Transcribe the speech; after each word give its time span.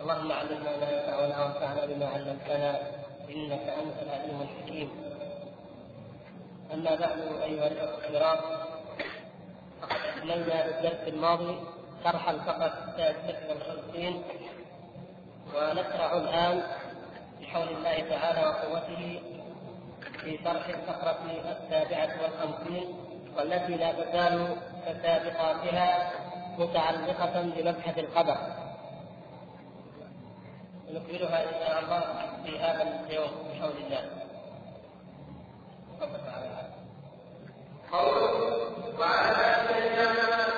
اللهم 0.00 0.32
علمنا 0.32 0.76
ما 0.76 0.88
ينفعنا 0.90 1.44
وانفعنا 1.44 1.86
بما 1.86 2.06
علمتنا 2.06 2.70
إنك 3.30 3.64
أنت 3.80 3.96
العليم 4.02 4.38
الحكيم. 4.42 4.88
أما 6.74 6.94
بعد 6.94 7.18
أيها 7.42 7.66
الأخوة 7.66 7.98
الكرام 8.06 8.38
فقد 9.82 9.96
اكملنا 10.16 10.62
في 10.62 10.70
الدرس 10.78 11.08
الماضي 11.08 11.56
شرح 12.04 12.28
الفقره 12.28 12.74
السادسه 12.88 13.38
والخمسين 13.48 14.22
ونشرع 15.54 16.16
الآن 16.16 16.62
بحول 17.40 17.68
الله 17.68 17.96
تعالى 18.10 18.40
وقوته 18.48 19.20
في 20.20 20.38
شرح 20.44 20.68
الفقره 20.68 21.18
السابعة 21.56 22.10
والخمسين 22.22 22.94
والتي 23.36 23.74
لا 23.74 23.92
تزال 23.92 24.56
كسابقاتها 24.86 26.10
متعلقة 26.58 27.42
بمبحث 27.42 27.98
القدر 27.98 28.36
نكملها 30.90 31.42
إن 31.44 31.66
شاء 31.66 31.80
الله 31.84 32.00
في 32.44 32.58
هذا 32.58 32.82
اليوم 33.06 33.30
بحول 33.50 33.72
الله. 33.86 34.04
قوله 37.92 38.98
وعلى 38.98 39.68
سيدنا 39.68 40.55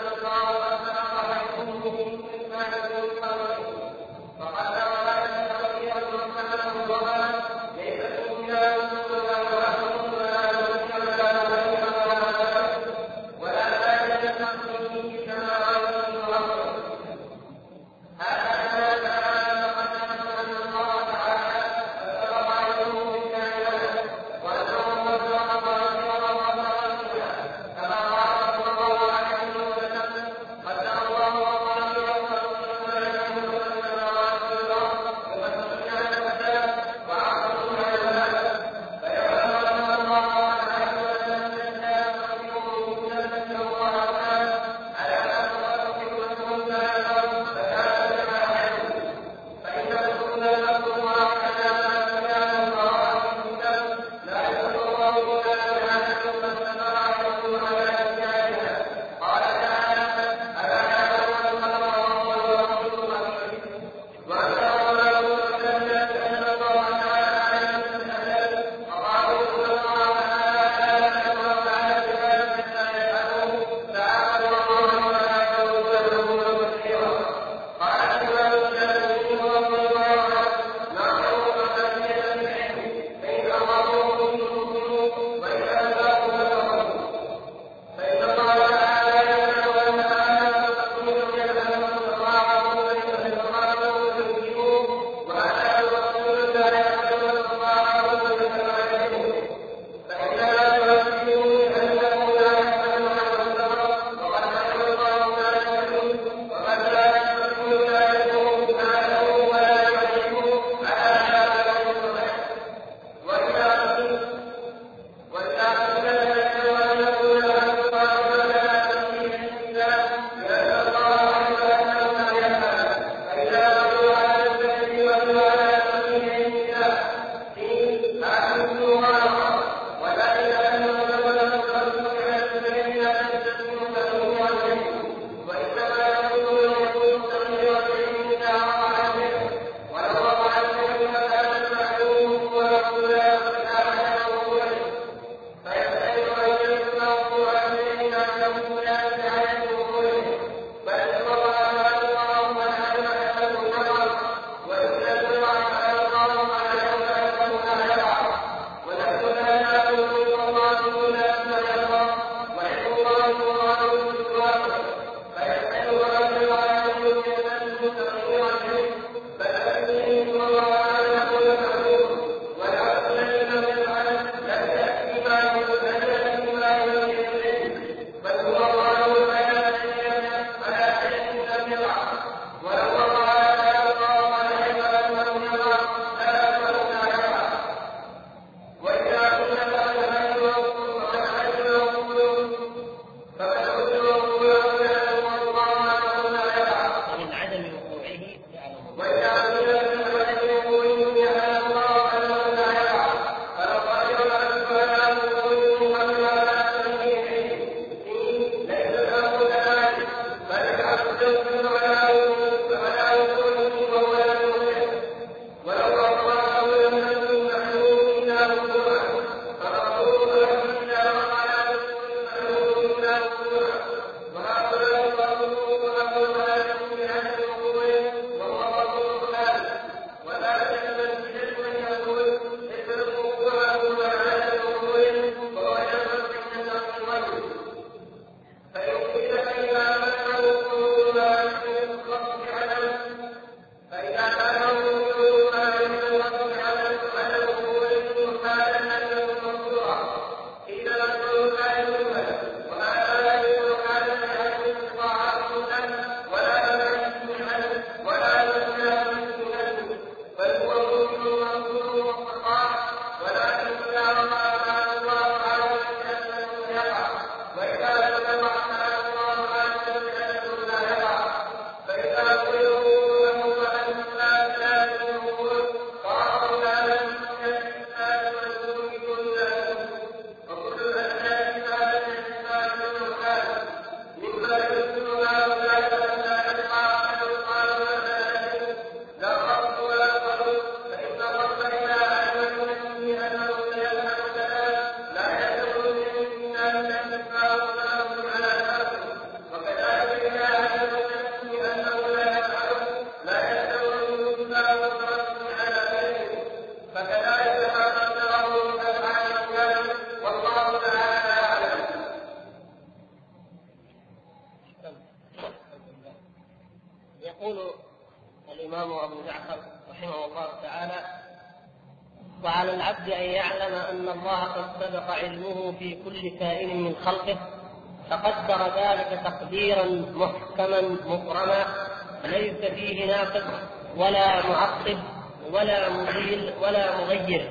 مغير 337.28 337.50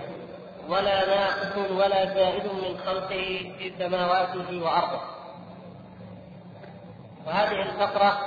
ولا 0.70 1.06
ناقص 1.06 1.58
ولا 1.72 2.14
زائد 2.14 2.46
من 2.46 2.78
خلقه 2.86 3.54
في 3.58 3.74
سماواته 3.80 4.64
وأرضه. 4.64 5.02
وهذه 7.28 7.62
الفقرة 7.62 8.18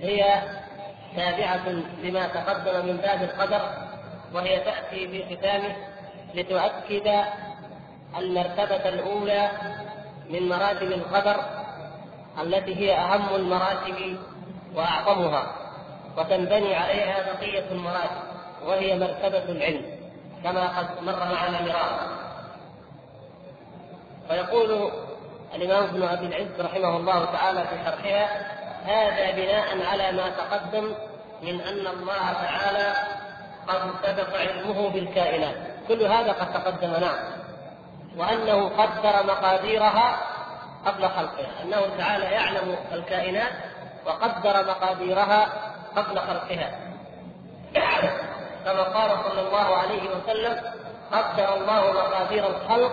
هي 0.00 0.42
تابعة 1.16 1.68
لما 2.02 2.26
تقدم 2.26 2.86
من 2.86 2.96
باب 2.96 3.22
القدر 3.22 3.62
وهي 4.34 4.60
تأتي 4.60 5.08
في 5.08 5.36
ختامه 5.36 5.76
لتؤكد 6.34 7.24
المرتبة 8.18 8.88
الأولى 8.88 9.50
من 10.30 10.48
مراتب 10.48 10.92
القدر 10.92 11.36
التي 12.42 12.76
هي 12.76 12.94
أهم 12.94 13.34
المراتب 13.34 14.18
وأعظمها 14.74 15.46
وتنبني 16.18 16.74
عليها 16.74 17.32
بقية 17.32 17.70
المراتب 17.70 18.22
وهي 18.66 18.98
مرتبة 18.98 19.44
العلم. 19.44 19.95
كما 20.46 20.78
قد 20.78 21.02
مر 21.02 21.18
معنا 21.32 21.62
مرارا. 21.62 22.00
ويقول 24.30 24.90
الإمام 25.54 25.84
ابن 25.84 26.02
أبي 26.02 26.26
العز 26.26 26.60
رحمه 26.60 26.96
الله 26.96 27.24
تعالى 27.24 27.64
في 27.64 27.76
شرحها 27.84 28.28
هذا 28.84 29.30
بناء 29.30 29.86
على 29.86 30.12
ما 30.12 30.30
تقدم 30.30 30.94
من 31.42 31.60
أن 31.60 31.86
الله 31.86 32.32
تعالى 32.32 32.94
قد 33.68 33.90
سبق 34.02 34.38
علمه 34.38 34.88
بالكائنات. 34.88 35.56
كل 35.88 36.02
هذا 36.02 36.32
قد 36.32 36.52
تقدم 36.52 36.90
نعم. 36.90 37.18
وأنه 38.16 38.68
قدر 38.68 39.26
مقاديرها 39.26 40.18
قبل 40.86 41.08
خلقها. 41.08 41.62
أنه 41.62 41.96
تعالى 41.98 42.24
يعلم 42.24 42.76
الكائنات 42.92 43.52
وقدر 44.06 44.66
مقاديرها 44.66 45.48
قبل 45.96 46.18
خلقها. 46.18 46.70
كما 48.66 48.82
قال 48.82 49.10
صلى 49.24 49.40
الله 49.48 49.76
عليه 49.76 50.02
وسلم 50.10 50.60
قدر 51.12 51.54
الله 51.54 51.92
مقادير 51.92 52.46
الخلق 52.46 52.92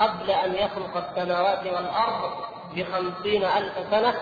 قبل 0.00 0.30
أن 0.30 0.54
يخلق 0.54 0.96
السماوات 0.96 1.66
والأرض 1.66 2.30
بخمسين 2.74 3.44
ألف 3.44 3.74
سنة 3.90 4.14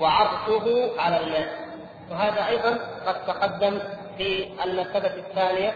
وعرشه 0.00 0.90
على 0.98 1.20
الماء. 1.20 1.48
وهذا 2.10 2.46
أيضا 2.48 2.78
قد 3.06 3.26
تقدم 3.26 3.80
في 4.18 4.50
المرتبة 4.64 5.14
الثانية 5.14 5.74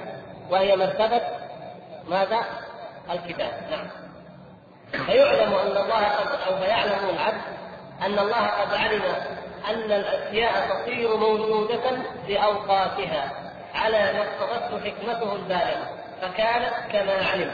وهي 0.50 0.76
مرتبة 0.76 1.20
ماذا؟ 2.08 2.40
الكتاب. 3.10 3.52
نعم. 3.70 3.86
فيعلم 5.06 5.54
أن 5.54 5.76
الله 5.76 6.04
قد 6.04 6.28
أو 6.48 6.58
فيعلم 6.58 7.08
العبد 7.08 7.40
أن 8.02 8.19
الله 8.19 8.46
قد 8.46 8.74
علم 8.74 9.02
أن 9.69 9.92
الأشياء 9.92 10.69
تصير 10.69 11.16
موجودة 11.16 11.98
بأوقاتها. 12.28 13.47
على 13.75 14.12
ما 14.12 14.23
اقتضته 14.23 14.91
حكمته 14.91 15.37
البالغة 15.37 15.88
فكانت 16.23 16.75
كما 16.93 17.26
علم. 17.32 17.50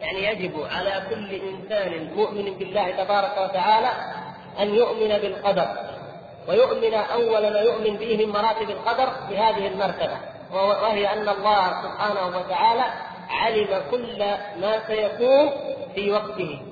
يعني 0.00 0.24
يجب 0.24 0.66
على 0.70 1.02
كل 1.10 1.34
إنسان 1.34 2.14
مؤمن 2.16 2.58
بالله 2.58 2.90
تبارك 2.90 3.38
وتعالى 3.38 3.90
أن 4.60 4.74
يؤمن 4.74 5.08
بالقدر 5.08 5.68
ويؤمن 6.48 6.94
أول 6.94 7.52
ما 7.52 7.60
يؤمن 7.60 7.96
به 7.96 8.16
من 8.16 8.32
مراتب 8.32 8.70
القدر 8.70 9.12
بهذه 9.30 9.66
المرتبة 9.66 10.16
وهي 10.52 11.12
أن 11.12 11.28
الله 11.28 11.82
سبحانه 11.82 12.38
وتعالى 12.38 12.84
علم 13.30 13.82
كل 13.90 14.18
ما 14.60 14.86
سيكون 14.86 15.50
في 15.94 16.12
وقته. 16.12 16.62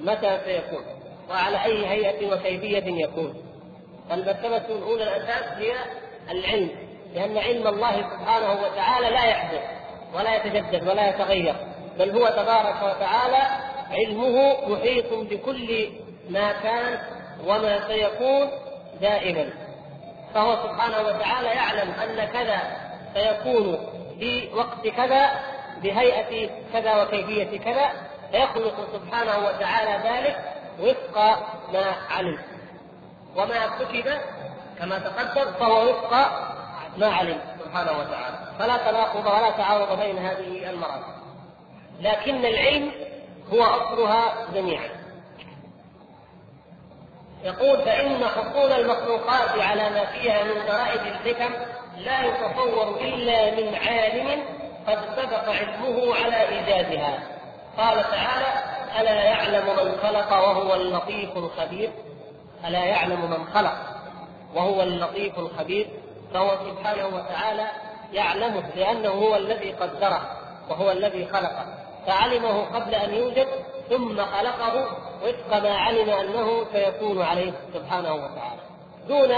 متى 0.00 0.40
سيكون؟ 0.44 0.84
وعلى 1.30 1.64
أي 1.64 1.86
هيئة 1.86 2.32
وكيفية 2.34 3.04
يكون؟ 3.04 3.34
فالمرتبة 4.10 4.76
الأولى 4.76 5.02
الأساس 5.02 5.58
هي 5.58 5.72
العلم. 6.30 6.70
لأن 7.14 7.38
علم 7.38 7.66
الله 7.66 7.92
سبحانه 7.92 8.52
وتعالى 8.62 9.10
لا 9.10 9.24
يحدث 9.24 9.62
ولا 10.14 10.36
يتجدد 10.36 10.88
ولا 10.88 11.08
يتغير 11.08 11.54
بل 11.98 12.10
هو 12.10 12.28
تبارك 12.28 12.76
وتعالى 12.82 13.42
علمه 13.90 14.56
محيط 14.68 15.12
بكل 15.12 15.88
ما 16.30 16.52
كان 16.52 16.98
وما 17.46 17.88
سيكون 17.88 18.50
دائما. 19.00 19.50
فهو 20.34 20.56
سبحانه 20.62 21.08
وتعالى 21.08 21.48
يعلم 21.48 21.90
أن 21.90 22.24
كذا 22.24 22.58
سيكون 23.14 23.78
في 24.18 24.48
وقت 24.54 24.88
كذا 24.88 25.30
بهيئة 25.82 26.50
كذا 26.72 27.02
وكيفية 27.02 27.58
كذا 27.58 27.90
فيخلق 28.30 28.74
سبحانه 28.92 29.46
وتعالى 29.46 30.08
ذلك 30.08 30.36
وفق 30.80 31.18
ما 31.72 31.92
علم. 32.10 32.38
وما 33.36 33.66
كتب 33.66 34.18
كما 34.78 34.98
تقدم 34.98 35.52
فهو 35.52 35.90
وفق 35.90 36.14
ما 36.96 37.06
علم 37.06 37.40
سبحانه 37.64 37.98
وتعالى. 37.98 38.38
فلا 38.58 38.76
تناقض 38.76 39.26
ولا 39.26 39.50
تعارض 39.50 40.00
بين 40.00 40.18
هذه 40.18 40.70
المراتب. 40.70 41.14
لكن 42.00 42.44
العلم 42.44 42.92
هو 43.52 43.62
أصلها 43.62 44.32
جميعا. 44.54 44.88
يقول 47.44 47.82
فإن 47.82 48.24
حصول 48.24 48.72
المخلوقات 48.72 49.58
على 49.60 49.90
ما 49.90 50.04
فيها 50.04 50.44
من 50.44 50.62
غرائب 50.62 51.00
الحكم 51.00 51.54
لا 51.98 52.22
يتصور 52.22 53.00
إلا 53.00 53.50
من 53.50 53.74
عالم 53.74 54.44
قد 54.86 54.98
سبق 55.16 55.48
علمه 55.48 56.14
على 56.14 56.48
إيجادها. 56.48 57.18
قال 57.78 58.02
تعالى 58.10 58.74
ألا 59.00 59.24
يعلم 59.24 59.66
من 59.66 59.98
خلق 60.02 60.32
وهو 60.32 60.74
اللطيف 60.74 61.36
الخبير؟ 61.36 61.90
ألا 62.66 62.84
يعلم 62.84 63.30
من 63.30 63.46
خلق 63.54 63.76
وهو 64.54 64.82
اللطيف 64.82 65.38
الخبير؟ 65.38 65.86
فهو 66.34 66.58
سبحانه 66.70 67.06
وتعالى 67.06 67.70
يعلمه 68.12 68.62
لأنه 68.76 69.08
هو 69.08 69.36
الذي 69.36 69.72
قدره 69.72 70.36
وهو 70.70 70.90
الذي 70.90 71.26
خلقه. 71.26 71.66
فعلمه 72.06 72.64
قبل 72.64 72.94
أن 72.94 73.14
يوجد 73.14 73.46
ثم 73.90 74.24
خلقه 74.24 74.86
وفق 75.22 75.62
ما 75.62 75.76
علم 75.76 76.10
أنه 76.10 76.64
سيكون 76.72 77.22
عليه 77.22 77.52
سبحانه 77.74 78.14
وتعالى. 78.14 78.60
دون 79.08 79.30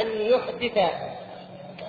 أن 0.00 0.06
يحدث 0.20 0.92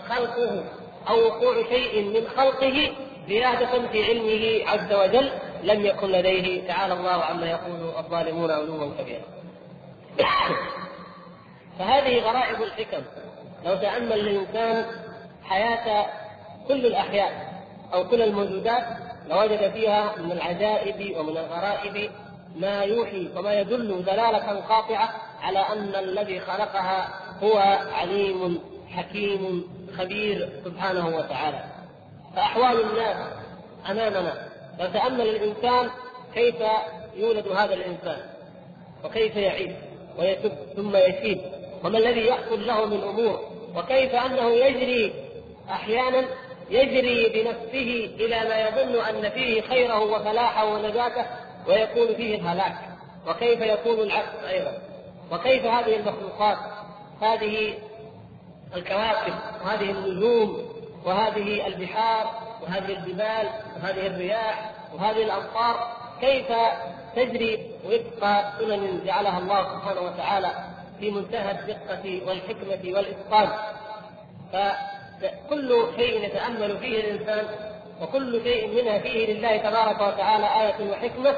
خلقه 0.09 0.63
أو 1.09 1.27
وقوع 1.27 1.63
شيء 1.69 2.03
من 2.03 2.27
خلقه 2.27 2.91
زيادة 3.27 3.87
في 3.87 4.05
علمه 4.05 4.69
عز 4.71 4.93
وجل 4.93 5.31
لم 5.63 5.85
يكن 5.85 6.07
لديه. 6.07 6.67
تعالى 6.67 6.93
الله 6.93 7.23
عما 7.23 7.49
يقول 7.49 7.93
الظالمون 7.97 8.51
علوا 8.51 8.91
كبيرا. 8.99 9.23
فهذه 11.79 12.19
غرائب 12.19 12.61
الحكم. 12.61 13.01
لو 13.65 13.75
تأمل 13.75 14.13
الإنسان 14.13 14.85
حياة 15.43 16.05
كل 16.67 16.85
الأحياء 16.85 17.53
أو 17.93 18.07
كل 18.07 18.21
الموجودات 18.21 18.83
لوجد 19.29 19.71
فيها 19.71 20.15
من 20.17 20.31
العجائب 20.31 21.17
ومن 21.17 21.37
الغرائب 21.37 22.11
ما 22.55 22.81
يوحي 22.81 23.29
وما 23.35 23.53
يدل 23.53 24.03
دلالة 24.03 24.59
قاطعة 24.59 25.09
على 25.41 25.59
أن 25.59 25.95
الذي 25.95 26.39
خلقها 26.39 27.07
هو 27.43 27.57
عليم 27.93 28.59
حكيم 28.89 29.63
خبير 29.97 30.49
سبحانه 30.65 31.07
وتعالى. 31.07 31.63
فأحوال 32.35 32.81
الناس 32.81 33.17
أمامنا. 33.89 34.47
لو 34.79 34.87
تأمل 34.87 35.21
الإنسان 35.21 35.89
كيف 36.33 36.55
يولد 37.15 37.47
هذا 37.47 37.73
الإنسان؟ 37.73 38.19
وكيف 39.03 39.35
يعيش؟ 39.35 39.71
ويتب 40.17 40.51
ثم 40.75 40.95
يشيب 40.95 41.41
وما 41.83 41.97
الذي 41.97 42.27
يحصل 42.27 42.67
له 42.67 42.85
من 42.85 43.03
أمور؟ 43.03 43.39
وكيف 43.75 44.15
أنه 44.15 44.49
يجري 44.49 45.13
أحيانا 45.69 46.25
يجري 46.69 47.29
بنفسه 47.29 48.09
إلى 48.19 48.49
ما 48.49 48.59
يظن 48.59 48.95
أن 49.05 49.29
فيه 49.29 49.61
خيره 49.61 49.99
وفلاحه 49.99 50.65
ونجاته 50.65 51.25
ويكون 51.67 52.15
فيه 52.15 52.35
الهلاك. 52.35 52.75
وكيف 53.27 53.61
يكون 53.61 53.99
العكس 53.99 54.43
أيضا؟ 54.49 54.77
وكيف 55.31 55.65
هذه 55.65 55.95
المخلوقات؟ 55.95 56.57
هذه 57.21 57.73
الكواكب 58.75 59.33
وهذه 59.63 59.91
النجوم 59.91 60.71
وهذه 61.05 61.67
البحار 61.67 62.31
وهذه 62.61 62.91
الجبال 62.97 63.49
وهذه 63.75 64.07
الرياح 64.07 64.71
وهذه 64.93 65.23
الأمطار. 65.23 66.01
كيف 66.21 66.47
تجري 67.15 67.71
وفق 67.85 68.43
سنن 68.59 69.01
جعلها 69.05 69.39
الله 69.39 69.63
سبحانه 69.63 70.01
وتعالى 70.01 70.70
في 71.01 71.11
منتهى 71.11 71.51
الدقة 71.51 72.21
والحكمة 72.27 72.97
والإتقان. 72.97 73.49
فكل 74.53 75.85
شيء 75.97 76.25
يتأمل 76.25 76.77
فيه 76.77 76.99
الإنسان 76.99 77.45
وكل 78.01 78.43
شيء 78.43 78.83
منها 78.83 78.99
فيه 78.99 79.33
لله 79.33 79.57
تبارك 79.57 80.01
وتعالى 80.01 80.45
آية 80.61 80.89
وحكمة 80.91 81.35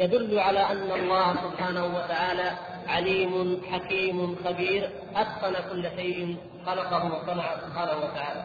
يدل 0.00 0.38
على 0.38 0.58
أن 0.58 0.90
الله 0.92 1.34
سبحانه 1.34 1.84
وتعالى 1.96 2.52
عليم 2.88 3.62
حكيم 3.72 4.36
خبير 4.44 4.90
أتقن 5.16 5.54
كل 5.70 5.88
شيء 5.96 6.36
خلقه 6.66 7.04
وصنع 7.06 7.54
سبحانه 7.56 7.96
وتعالى. 8.04 8.44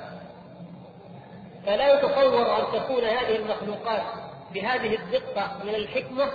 فلا 1.65 1.93
يتصور 1.93 2.59
أن 2.59 2.63
تكون 2.73 3.03
هذه 3.03 3.35
المخلوقات 3.35 4.03
بهذه 4.53 4.95
الدقة 4.95 5.51
من 5.63 5.75
الحكمة 5.75 6.25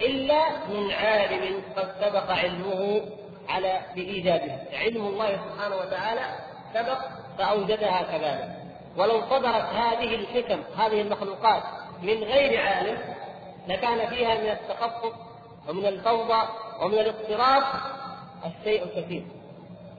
إلا 0.00 0.48
من 0.68 0.90
عالم 0.90 1.62
قد 1.76 1.88
سبق 2.00 2.30
علمه 2.30 3.00
على 3.48 3.80
بايجادها 3.94 4.58
علم 4.72 5.06
الله 5.06 5.32
سبحانه 5.32 5.76
وتعالى 5.76 6.38
سبق 6.74 6.98
فأوجدها 7.38 8.02
كذلك. 8.02 8.56
ولو 8.96 9.20
صدرت 9.30 9.64
هذه 9.64 10.14
الحكم 10.14 10.62
هذه 10.78 11.00
المخلوقات 11.00 11.62
من 12.02 12.24
غير 12.24 12.60
عالم 12.60 12.98
لكان 13.68 14.08
فيها 14.08 14.34
من 14.34 14.50
التخصص 14.50 15.12
ومن 15.68 15.86
الفوضى 15.86 16.48
ومن 16.82 16.98
الاضطراب 16.98 17.62
الشيء 18.46 18.82
الكثير. 18.84 19.22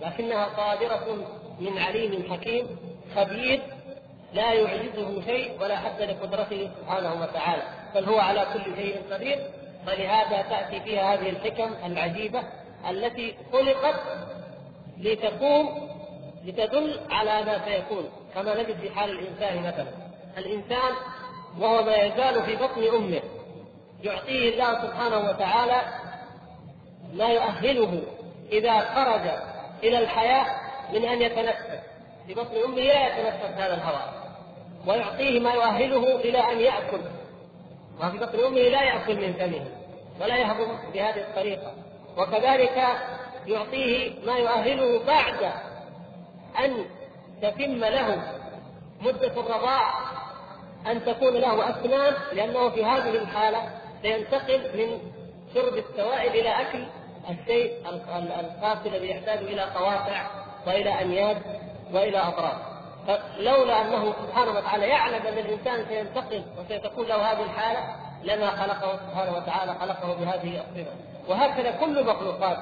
لكنها 0.02 0.50
صادرة 0.58 1.28
من 1.60 1.78
عليم 1.78 2.34
حكيم 2.34 2.68
خبير 3.16 3.62
لا 4.34 4.54
يعجزه 4.54 5.22
شيء 5.22 5.62
ولا 5.62 5.78
حد 5.78 6.02
لقدرته 6.02 6.70
سبحانه 6.82 7.22
وتعالى. 7.22 7.64
بل 7.96 8.06
هو 8.06 8.20
على 8.20 8.48
كل 8.54 8.76
شيء 8.76 9.02
قدير. 9.12 9.40
فلهذا 9.86 10.42
تأتي 10.42 10.80
فيها 10.80 11.14
هذه 11.14 11.30
الحكم 11.30 11.74
العجيبة 11.86 12.44
التي 12.90 13.36
خلقت 13.54 13.96
لتقوم 14.98 15.90
لتدل 16.46 17.00
على 17.10 17.44
ما 17.46 17.66
سيكون 17.66 18.10
كما 18.36 18.62
نجد 18.62 18.80
في 18.80 18.90
حال 18.90 19.10
الإنسان 19.10 19.60
مثلا. 19.60 19.88
الإنسان 20.38 20.94
وهو 21.60 21.84
ما 21.84 21.96
يزال 21.96 22.44
في 22.44 22.56
بطن 22.56 22.96
أمه 22.96 23.22
يعطيه 24.04 24.54
الله 24.54 24.82
سبحانه 24.82 25.30
وتعالى 25.30 25.82
ما 27.14 27.28
يؤهله 27.28 28.02
إذا 28.52 28.80
خرج 28.80 29.22
إلى 29.84 30.00
الحياة 30.00 30.46
من 30.94 31.06
أن 31.06 31.22
يتنفس. 31.22 31.80
في 32.28 32.34
بطن 32.34 32.56
أمه 32.66 32.82
لا 32.82 33.08
يتنفس 33.08 33.58
هذا 33.58 33.74
الهواء 33.74 34.14
ويعطيه 34.88 35.40
ما 35.40 35.54
يؤهله 35.54 36.16
إلى 36.16 36.52
أن 36.52 36.60
يأكل. 36.60 37.00
وفي 38.00 38.18
بطن 38.18 38.40
أمه 38.40 38.62
لا 38.62 38.84
يأكل 38.84 39.16
من 39.16 39.34
فمه 39.34 39.66
ولا 40.22 40.38
يهضم 40.38 40.78
بهذه 40.94 41.22
الطريقة. 41.22 41.74
وكذلك 42.18 42.84
يعطيه 43.48 44.14
ما 44.26 44.38
يؤهله 44.38 45.06
بعد 45.06 45.52
أن 46.60 46.86
تتم 47.42 47.86
له 47.86 48.22
مدة 49.02 49.28
الرضاع 49.42 49.94
أن 50.88 51.06
تكون 51.06 51.34
له 51.34 51.70
أسنان 51.70 52.14
لأنه 52.34 52.70
في 52.70 52.86
هذه 52.86 53.10
الحالة 53.10 53.70
سينتقل 54.02 54.62
من 54.78 55.00
شرب 55.54 55.74
السوائل 55.74 56.32
إلى 56.32 56.50
أكل 56.50 56.86
الشيء 57.30 57.74
القاسي 58.40 58.90
الذي 58.90 59.10
يحتاج 59.10 59.38
إلى 59.38 59.62
قواطع 59.62 60.28
وإلى 60.68 61.02
أنياب 61.02 61.42
وإلى 61.94 62.18
أطراف 62.18 62.56
فلولا 63.08 63.82
أنه 63.82 64.14
سبحانه 64.14 64.52
وتعالى 64.52 64.88
يعلم 64.88 65.28
أن 65.28 65.38
الإنسان 65.38 65.86
سينتقل 65.90 66.44
وسيتكون 66.60 67.06
له 67.06 67.16
هذه 67.16 67.44
الحالة 67.44 67.96
لما 68.24 68.50
خلقه 68.50 68.98
سبحانه 68.98 69.38
وتعالى 69.38 69.74
خلقه 69.74 70.14
بهذه 70.14 70.60
الصفة. 70.60 71.17
وهكذا 71.30 71.72
كل 71.72 71.98
المخلوقات 71.98 72.58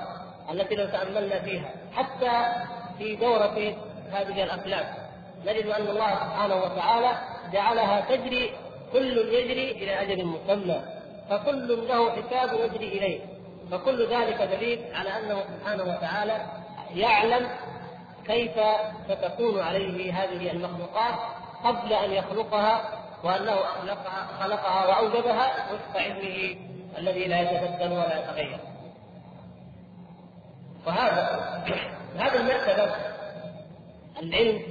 التي 0.52 0.76
لو 0.76 0.86
تأملنا 0.86 1.40
فيها 1.40 1.70
حتى 1.96 2.66
في 2.98 3.16
دورة 3.16 3.76
هذه 4.12 4.44
الأفلام 4.44 4.86
نجد 5.46 5.66
أن 5.68 5.88
الله 5.88 6.10
سبحانه 6.10 6.56
وتعالى 6.56 7.12
جعلها 7.54 8.02
تجري 8.02 8.52
كل 8.94 9.18
يجري 9.18 9.72
إلى 9.72 10.02
أجل 10.02 10.26
مسمى 10.26 10.82
فكل 11.30 11.88
له 11.88 12.12
حساب 12.12 12.54
يجري 12.54 12.88
إليه. 12.88 13.20
فكل 13.72 14.08
ذلك 14.08 14.42
دليل 14.42 14.80
على 14.94 15.10
أنه 15.10 15.44
سبحانه 15.44 15.84
وتعالى 15.84 16.46
يعلم 16.96 17.50
كيف 18.28 18.52
ستكون 19.10 19.60
عليه 19.60 20.24
هذه 20.24 20.52
المخلوقات 20.52 21.14
قبل 21.64 21.94
أن 21.94 22.12
يخلقها 22.12 22.82
وأنه 23.24 23.56
خلقها, 23.56 24.28
خلقها 24.40 24.88
وأوجدها 24.88 25.74
وفق 25.74 26.02
علمه. 26.02 26.56
الذي 26.98 27.26
لا 27.26 27.42
يتبدل 27.42 27.92
ولا 27.92 28.20
يتغير. 28.20 28.60
وهذا 30.88 31.64
هذه 32.18 32.36
المرتبة 32.36 32.96
العلم 34.22 34.62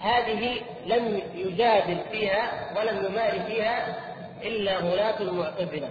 هذه 0.00 0.60
لم 0.86 1.22
يجادل 1.34 1.98
فيها 2.10 2.72
ولم 2.76 3.06
يماري 3.06 3.42
فيها 3.42 3.96
إلا 4.42 4.78
غلاة 4.78 5.20
المعتزلة 5.20 5.88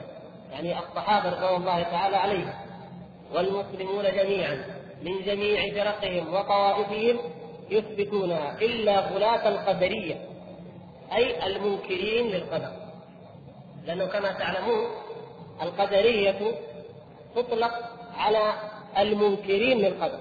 يعني 0.52 0.80
الصحابة 0.80 1.30
رضوان 1.30 1.62
الله 1.62 1.84
تعالى 1.84 2.16
عليهم 2.16 2.54
والمسلمون 3.34 4.04
جميعا 4.04 4.66
من 5.04 5.22
جميع 5.26 5.74
فرقهم 5.74 6.34
وطوائفهم 6.34 7.20
يثبتونها 7.70 8.58
إلا 8.62 9.00
غلاة 9.00 9.48
القدرية 9.48 10.16
أي 11.14 11.48
المنكرين 11.48 12.28
للقدر. 12.28 12.72
لأنه 13.86 14.06
كما 14.06 14.32
تعلمون 14.32 14.88
القدرية 15.62 16.56
تطلق 17.36 17.72
على 18.18 18.54
المنكرين 18.98 19.78
للقدر 19.78 20.20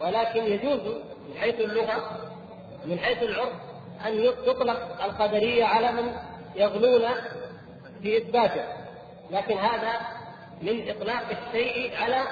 ولكن 0.00 0.44
يجوز 0.44 0.80
من 1.28 1.36
حيث 1.40 1.60
اللغة 1.60 2.10
من 2.84 2.98
حيث 2.98 3.22
العرف 3.22 3.52
أن 4.06 4.30
تطلق 4.46 5.04
القدرية 5.04 5.64
على 5.64 5.92
من 5.92 6.12
يغلون 6.56 7.08
في 8.02 8.18
إثباته 8.18 8.64
لكن 9.30 9.58
هذا 9.58 10.00
من 10.62 10.90
إطلاق 10.90 11.22
الشيء 11.30 11.96
على 11.96 12.22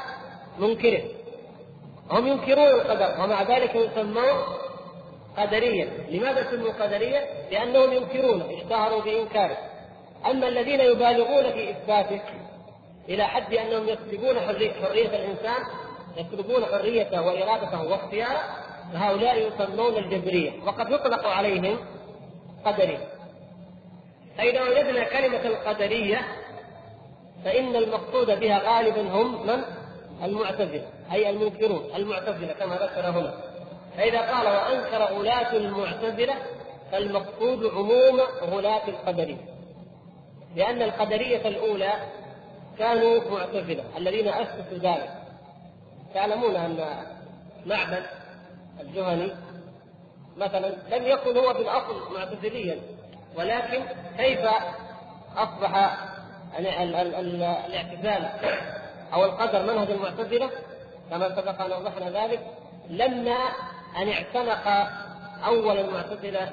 منكره. 0.59 1.03
هم 2.11 2.27
ينكرون 2.27 2.67
القدر 2.67 3.25
ومع 3.25 3.43
ذلك 3.43 3.75
يسمون 3.75 4.45
قدريا 5.37 5.91
لماذا 6.11 6.51
سموا 6.51 6.73
قدريا؟ 6.73 7.25
لأنهم 7.51 7.93
ينكرون 7.93 8.43
اشتهروا 8.43 9.01
بإنكاره. 9.01 9.59
أما 10.27 10.49
الذين 10.49 10.81
يبالغون 10.81 11.53
في 11.53 11.71
إثباته 11.71 12.21
إلى 13.09 13.25
حد 13.25 13.55
أنهم 13.55 13.89
يسلبون 13.89 14.41
حرية, 14.41 14.73
حرية 14.73 15.09
الإنسان 15.09 15.63
يسلبون 16.17 16.65
حريته 16.65 17.23
وإرادته 17.23 17.83
واختياره 17.91 18.41
فهؤلاء 18.93 19.39
يسمون 19.39 19.97
الجبرية. 19.97 20.53
وقد 20.67 20.91
يطلق 20.91 21.27
عليهم 21.27 21.79
قدري. 22.65 22.99
فإذا 24.39 24.63
وجدنا 24.63 25.05
كلمة 25.05 25.47
القدرية 25.47 26.21
فإن 27.45 27.77
المقصود 27.77 28.41
بها 28.41 28.59
غالبا 28.59 29.01
هم 29.01 29.47
من؟ 29.47 29.65
المعتزلة 30.25 30.87
أي 31.13 31.31
المنكرون 31.31 31.91
المعتزلة 31.97 32.53
كما 32.53 32.75
ذكر 32.75 33.11
هنا 33.11 33.35
فإذا 33.97 34.21
قال 34.21 34.47
وأنكر 34.47 35.15
غلاة 35.15 35.57
المعتزلة 35.57 36.35
فالمقصود 36.93 37.67
عموم 37.67 38.21
غلاة 38.43 38.89
القدرية. 38.89 39.58
لأن 40.57 40.83
القدرية 40.83 41.49
الأولى 41.49 41.93
كانوا 42.79 43.31
معتزلة 43.31 43.85
الذين 43.97 44.29
أسسوا 44.29 44.79
ذلك. 44.79 45.11
تعلمون 46.15 46.57
أن 46.57 46.85
معبد 47.67 48.03
الجهني 48.81 49.33
مثلا 50.37 50.69
لم 50.69 51.07
يكن 51.07 51.37
هو 51.37 51.55
في 51.55 51.61
الأصل 51.61 52.15
معتزليا 52.15 52.79
ولكن 53.37 53.83
كيف 54.19 54.41
أصبح 55.37 55.99
الاعتزال 56.59 58.29
أو 59.13 59.25
القدر 59.25 59.63
منهج 59.63 59.91
المعتزلة؟ 59.91 60.51
كما 61.11 61.29
سبق 61.29 61.61
أن 61.61 61.73
وضحنا 61.73 62.11
ذلك 62.11 62.41
لما 62.91 63.39
أن 63.97 64.09
اعتنق 64.09 64.89
أول 65.47 65.79
المعتزلة 65.79 66.53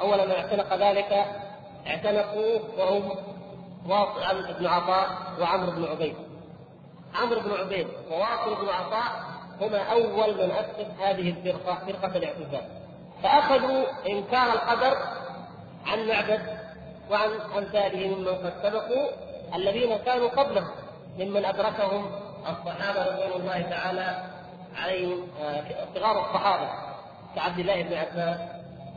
أول 0.00 0.26
من 0.28 0.30
اعتنق 0.30 0.74
ذلك 0.74 1.26
اعتنقوا 1.86 2.58
وهم 2.78 3.16
واصل 3.86 4.52
بن 4.58 4.66
عطاء 4.66 5.08
وعمرو 5.40 5.70
بن 5.70 5.84
عبيد. 5.84 6.14
عمرو 7.14 7.40
بن 7.40 7.50
عبيد 7.52 7.86
وواصل 8.10 8.54
بن 8.62 8.68
عطاء 8.68 9.12
هما 9.60 9.78
أول 9.78 10.34
من 10.34 10.50
أسس 10.50 11.00
هذه 11.00 11.30
الفرقة 11.30 11.74
فرقة 11.74 12.16
الاعتزال. 12.16 12.64
فأخذوا 13.22 13.84
إنكار 14.08 14.52
القدر 14.52 14.96
عن 15.86 16.08
معبد 16.08 16.40
وعن 17.10 17.30
أمثاله 17.58 18.16
ممن 18.16 18.28
قد 18.28 18.52
سبقوا 18.62 19.08
الذين 19.54 19.96
كانوا 19.96 20.28
قبلهم 20.28 20.70
ممن 21.18 21.44
أدركهم 21.44 22.10
الصحابة 22.40 23.02
رضوان 23.02 23.40
الله 23.40 23.62
تعالى 23.62 24.24
عليهم 24.76 25.28
آه، 25.42 25.64
صغار 25.94 26.20
الصحابة 26.20 26.68
كعبد 27.36 27.58
الله 27.58 27.82
بن 27.82 27.94
عباس 27.94 28.40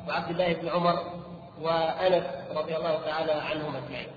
وعبد 0.08 0.30
الله 0.30 0.54
بن 0.54 0.70
عمر 0.70 1.04
وأنس 1.62 2.24
رضي 2.56 2.78
الله 2.78 3.02
تعالى 3.06 3.32
عنهم 3.32 3.76
أجمعين. 3.76 4.08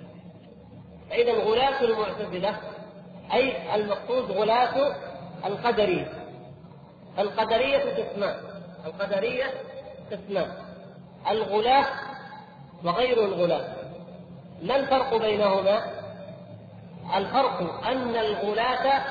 فإذا 1.11 1.32
غلاة 1.32 1.80
المعتزلة 1.82 2.56
أي 3.32 3.75
المقصود 3.75 4.30
غلاة 4.30 4.97
القدرية. 5.47 6.12
القدرية 7.18 7.78
قسمان 7.78 8.35
القدرية 8.87 9.44
قسمان 10.12 10.52
الغلاة 11.30 11.87
وغير 12.85 13.25
الغلاة 13.25 13.68
ما 14.62 14.76
الفرق 14.76 15.16
بينهما؟ 15.16 15.85
الفرق 17.16 17.87
أن 17.87 18.16
الغلاة 18.16 19.02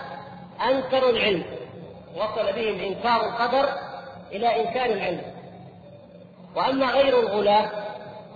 أنكروا 0.69 1.09
العلم. 1.09 1.45
وصل 2.15 2.53
بهم 2.53 2.79
إنكار 2.79 3.25
القدر 3.25 3.69
إلى 4.31 4.61
إنكار 4.61 4.85
العلم. 4.85 5.21
وأما 6.55 6.85
غير 6.91 7.19
الغلاة 7.19 7.78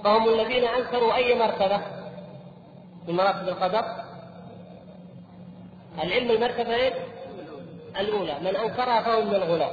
فهم 0.04 0.30
الذين 0.30 0.66
أنكروا 0.66 1.16
أي 1.16 1.36
مرتبة 1.40 1.82
من 3.08 3.16
مراتب 3.16 3.48
القدر؟ 3.48 3.86
العلم 6.04 6.32
المرتبة 6.32 6.76
إيه؟ 6.76 6.94
الأولى. 8.00 8.40
من 8.40 8.56
أنكرها 8.56 9.02
فهو 9.02 9.22
من 9.22 9.36
الغلاة. 9.36 9.72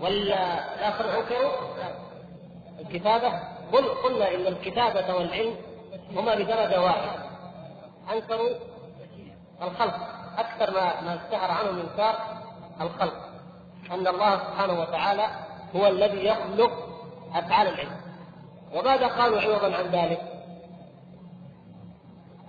والآخر 0.00 1.18
أنكروا؟ 1.18 1.52
الكتابة. 2.80 3.32
قل 3.72 3.88
قلنا 3.88 4.34
إن 4.34 4.46
الكتابة 4.46 5.14
والعلم 5.14 5.54
هما 6.16 6.34
بدرجة 6.34 6.80
واحدة. 6.80 7.12
أنكروا 8.12 8.48
الخلق. 9.62 9.94
أكثر 10.38 10.70
ما 10.70 11.00
ما 11.00 11.14
اشتهر 11.14 11.50
عنهم 11.50 11.80
إنكار 11.80 12.18
الخلق. 12.80 13.28
أن 13.90 14.06
الله 14.06 14.36
سبحانه 14.36 14.80
وتعالى 14.80 15.26
هو 15.76 15.86
الذي 15.86 16.24
يخلق 16.24 16.72
أفعال 17.34 17.68
العلم. 17.68 18.07
وماذا 18.74 19.06
قالوا 19.06 19.40
عوضا 19.40 19.76
عن 19.76 19.84
ذلك؟ 19.84 20.20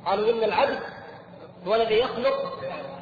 قالوا 0.06 0.34
إن 0.34 0.44
العبد 0.44 0.80
هو 1.68 1.76
الذي 1.76 2.00
يخلق 2.00 2.60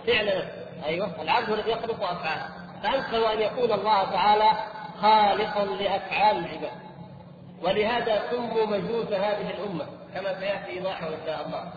فعل 0.08 0.28
نفسه 0.28 0.86
أيوه 0.86 1.22
العبد 1.22 1.50
هو 1.50 1.56
الذي 1.56 1.72
يخلق 1.72 2.04
أفعاله 2.04 2.50
فأنكروا 2.84 3.34
أن 3.34 3.42
يكون 3.42 3.72
الله 3.72 4.04
تعالى 4.12 4.52
خالقا 5.02 5.66
لأفعال 5.66 6.38
العباد. 6.38 6.88
ولهذا 7.64 8.32
سموا 8.32 8.66
مجوس 8.66 9.08
هذه 9.08 9.50
الأمة 9.50 9.86
كما 10.14 10.40
سيأتي 10.40 10.70
إيضاحه 10.70 11.08
إن 11.08 11.26
شاء 11.26 11.46
الله. 11.46 11.72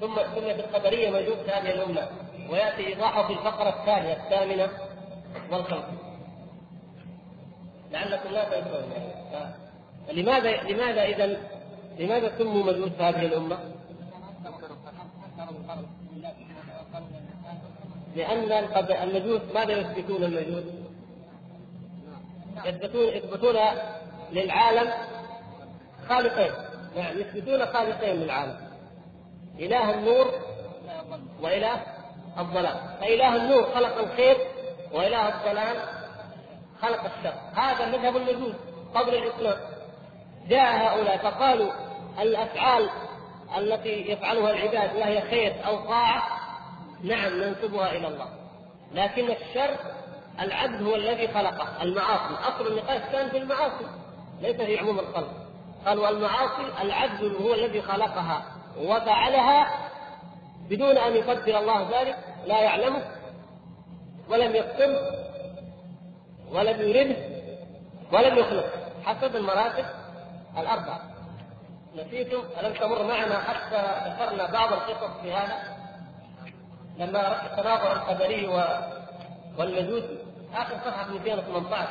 ثم 0.00 0.16
سميت 0.34 0.58
القدرية 0.58 1.10
مجوس 1.10 1.38
هذه 1.38 1.70
الأمة 1.70 2.08
ويأتي 2.50 2.86
إيضاحه 2.86 3.26
في 3.26 3.32
الفقرة 3.32 3.68
الثانية 3.68 4.12
الثامنة 4.12 4.68
والخمسين 5.50 5.98
لعلكم 7.90 8.28
لا 8.28 8.44
تنسون. 8.44 8.92
لماذا 10.12 10.62
لماذا 10.62 11.02
إذا 11.02 11.36
لماذا 11.98 12.38
سموا 12.38 12.64
مجوس 12.64 12.90
هذه 12.98 13.26
الأمة؟ 13.26 13.58
لأن 18.16 18.52
المجوس 19.02 19.40
ماذا 19.54 19.72
يثبتون 19.72 20.24
المجوس؟ 20.24 20.64
يثبتون 22.64 23.08
يثبتون 23.08 23.56
للعالم 24.32 24.92
خالقين. 26.08 26.52
نعم 26.96 27.18
يثبتون 27.18 27.66
خالقين 27.66 28.16
للعالم. 28.16 28.56
إله 29.58 29.94
النور 29.94 30.26
وإله 31.42 31.82
الظلام 32.38 32.76
فإله 33.00 33.36
النور 33.36 33.62
خلق 33.74 33.98
الخير 33.98 34.36
وإله 34.92 35.28
الظلام 35.28 35.76
خلق 36.82 37.04
الشر. 37.04 37.34
هذا 37.54 37.86
مذهب 37.86 38.16
المجوس 38.16 38.54
قبل 38.94 39.14
الإسلام. 39.14 39.75
جاء 40.48 40.76
هؤلاء 40.76 41.16
فقالوا 41.18 41.72
الأفعال 42.18 42.90
التي 43.58 44.10
يفعلها 44.12 44.50
العباد 44.50 44.96
وهي 44.96 45.20
خير 45.22 45.54
أو 45.66 45.76
طاعة؟ 45.76 46.22
نعم 47.02 47.42
ننسبها 47.42 47.92
إلى 47.92 48.08
الله. 48.08 48.28
لكن 48.92 49.30
الشر 49.30 49.76
العبد 50.40 50.82
هو 50.82 50.94
الذي 50.94 51.28
خلقه 51.28 51.82
المعاصي. 51.82 52.34
أصل 52.48 52.66
النقاش 52.66 53.00
كان 53.12 53.28
في 53.30 53.38
المعاصي 53.38 53.86
ليس 54.40 54.56
في 54.56 54.78
عموم 54.78 54.98
الخلق 54.98 55.28
قالوا 55.86 56.08
المعاصي 56.08 56.82
العبد 56.82 57.34
هو 57.42 57.54
الذي 57.54 57.82
خلقها 57.82 58.42
وفعلها 58.78 59.66
بدون 60.70 60.98
أن 60.98 61.16
يقدر 61.16 61.58
الله 61.58 62.00
ذلك 62.00 62.16
لا 62.46 62.60
يعلمه 62.60 63.02
ولم 64.28 64.56
يكتب 64.56 64.96
ولم 66.52 66.80
يرده 66.80 67.16
ولم 68.12 68.38
يخلق 68.38 68.66
حسب 69.04 69.36
المراتب 69.36 69.84
الاربعه 70.58 71.00
نسيتم 71.96 72.42
ألم 72.60 72.74
تمر 72.74 73.02
معنا 73.02 73.38
حتى 73.38 74.10
ذكرنا 74.10 74.50
بعض 74.50 74.72
القصص 74.72 75.20
في 75.22 75.32
هذا؟ 75.32 75.76
لما 76.98 77.42
تناظر 77.56 77.92
القدري 77.92 78.46
والمجوسي 79.58 80.18
آخر 80.54 80.74
صفحة 80.84 81.10
218 81.10 81.88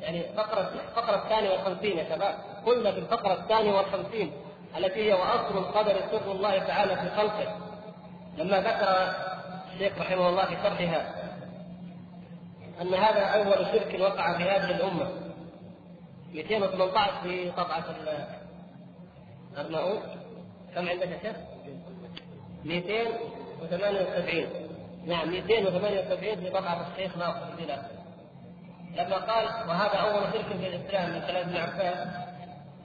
يعني 0.00 0.24
فقرة 0.36 0.70
الفقرة 0.88 1.16
الثانية 1.24 1.50
والخمسين 1.50 1.98
يا 1.98 2.04
شباب. 2.04 2.34
قلنا 2.66 2.92
في 2.92 2.98
الفقرة 2.98 3.32
الثانية 3.32 3.76
والخمسين 3.76 4.32
التي 4.76 5.08
هي 5.08 5.12
وأصل 5.12 5.58
القدر 5.58 5.94
سر 6.10 6.32
الله 6.32 6.58
تعالى 6.58 6.96
في 6.96 7.16
خلقه. 7.16 7.56
لما 8.36 8.60
ذكر 8.60 9.14
الشيخ 9.74 9.98
رحمه 9.98 10.28
الله 10.28 10.44
في 10.44 10.56
شرحها 10.62 11.14
أن 12.82 12.94
هذا 12.94 13.20
أول 13.20 13.66
شرك 13.66 14.00
وقع 14.00 14.38
في 14.38 14.42
هذه 14.42 14.70
الأمة. 14.70 15.25
218 16.36 17.22
في 17.22 17.50
طبعة 17.50 17.84
الأرناؤوط 19.56 20.02
كم 20.74 20.88
عندك 20.88 21.06
يا 21.06 21.18
شيخ؟ 21.22 21.36
278 22.64 24.46
نعم 25.06 25.30
278 25.30 26.36
في 26.36 26.50
طبعة 26.50 26.86
الشيخ 26.92 27.16
ناصر 27.16 27.48
الدين 27.48 27.76
لما 28.96 29.16
قال 29.16 29.44
وهذا 29.68 29.94
أول 29.94 30.32
شرك 30.32 30.44
في 30.46 30.68
الإسلام 30.68 31.10
من 31.10 31.20
كلام 31.20 31.48
ابن 31.48 31.56
عباس 31.56 32.08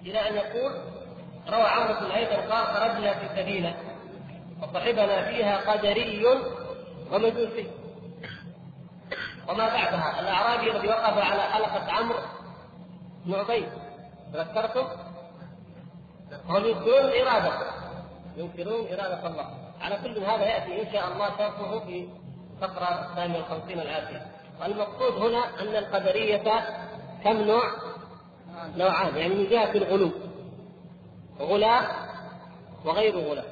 إلى 0.05 0.29
أن 0.29 0.35
يقول 0.35 0.71
روى 1.49 1.63
عمرو 1.63 1.99
بن 1.99 2.11
أيضا 2.11 2.35
قال 2.35 2.65
خرجنا 2.65 3.13
في 3.13 3.41
سبيله 3.41 3.75
وصحبنا 4.61 5.21
فيها 5.29 5.71
قدري 5.71 6.25
ومجوسي. 7.11 7.67
وما 9.49 9.67
بعدها 9.67 10.19
الأعرابي 10.19 10.71
الذي 10.71 10.87
وقف 10.87 11.17
على 11.17 11.41
حلقة 11.41 11.91
عمرو 11.91 12.19
عبيد 13.29 13.69
تذكرتم؟ 14.33 14.87
هم 16.49 16.65
ينكرون 16.65 17.05
الاراده 17.05 17.53
ينكرون 18.37 18.87
إرادة 18.87 19.27
الله. 19.27 19.47
على 19.81 19.97
كل 20.03 20.23
هذا 20.23 20.43
يأتي 20.43 20.81
إن 20.81 20.93
شاء 20.93 21.13
الله 21.13 21.29
شرحه 21.37 21.79
في 21.79 22.07
فقره 22.61 23.09
الثانية 23.09 23.37
والخمسين 23.37 23.79
الاتيه 23.79 24.25
والمقصود 24.61 25.13
هنا 25.13 25.61
أن 25.61 25.75
القدرية 25.75 26.63
كم 27.23 27.41
نوع؟ 27.41 27.63
نوعان. 28.77 29.17
يعني 29.17 29.35
من 29.35 29.49
جهة 29.49 29.71
الغلو. 29.71 30.11
غلاة 31.39 31.87
وغير 32.85 33.19
غلاة 33.19 33.45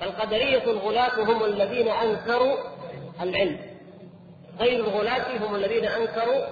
فالقدرية 0.00 0.64
الغلاة 0.64 1.22
هم 1.22 1.44
الذين 1.44 1.88
أنكروا 1.88 2.56
العلم. 3.20 3.60
غير 4.58 4.84
الغلاة 4.84 5.46
هم 5.46 5.54
الذين 5.54 5.84
أنكروا 5.84 6.46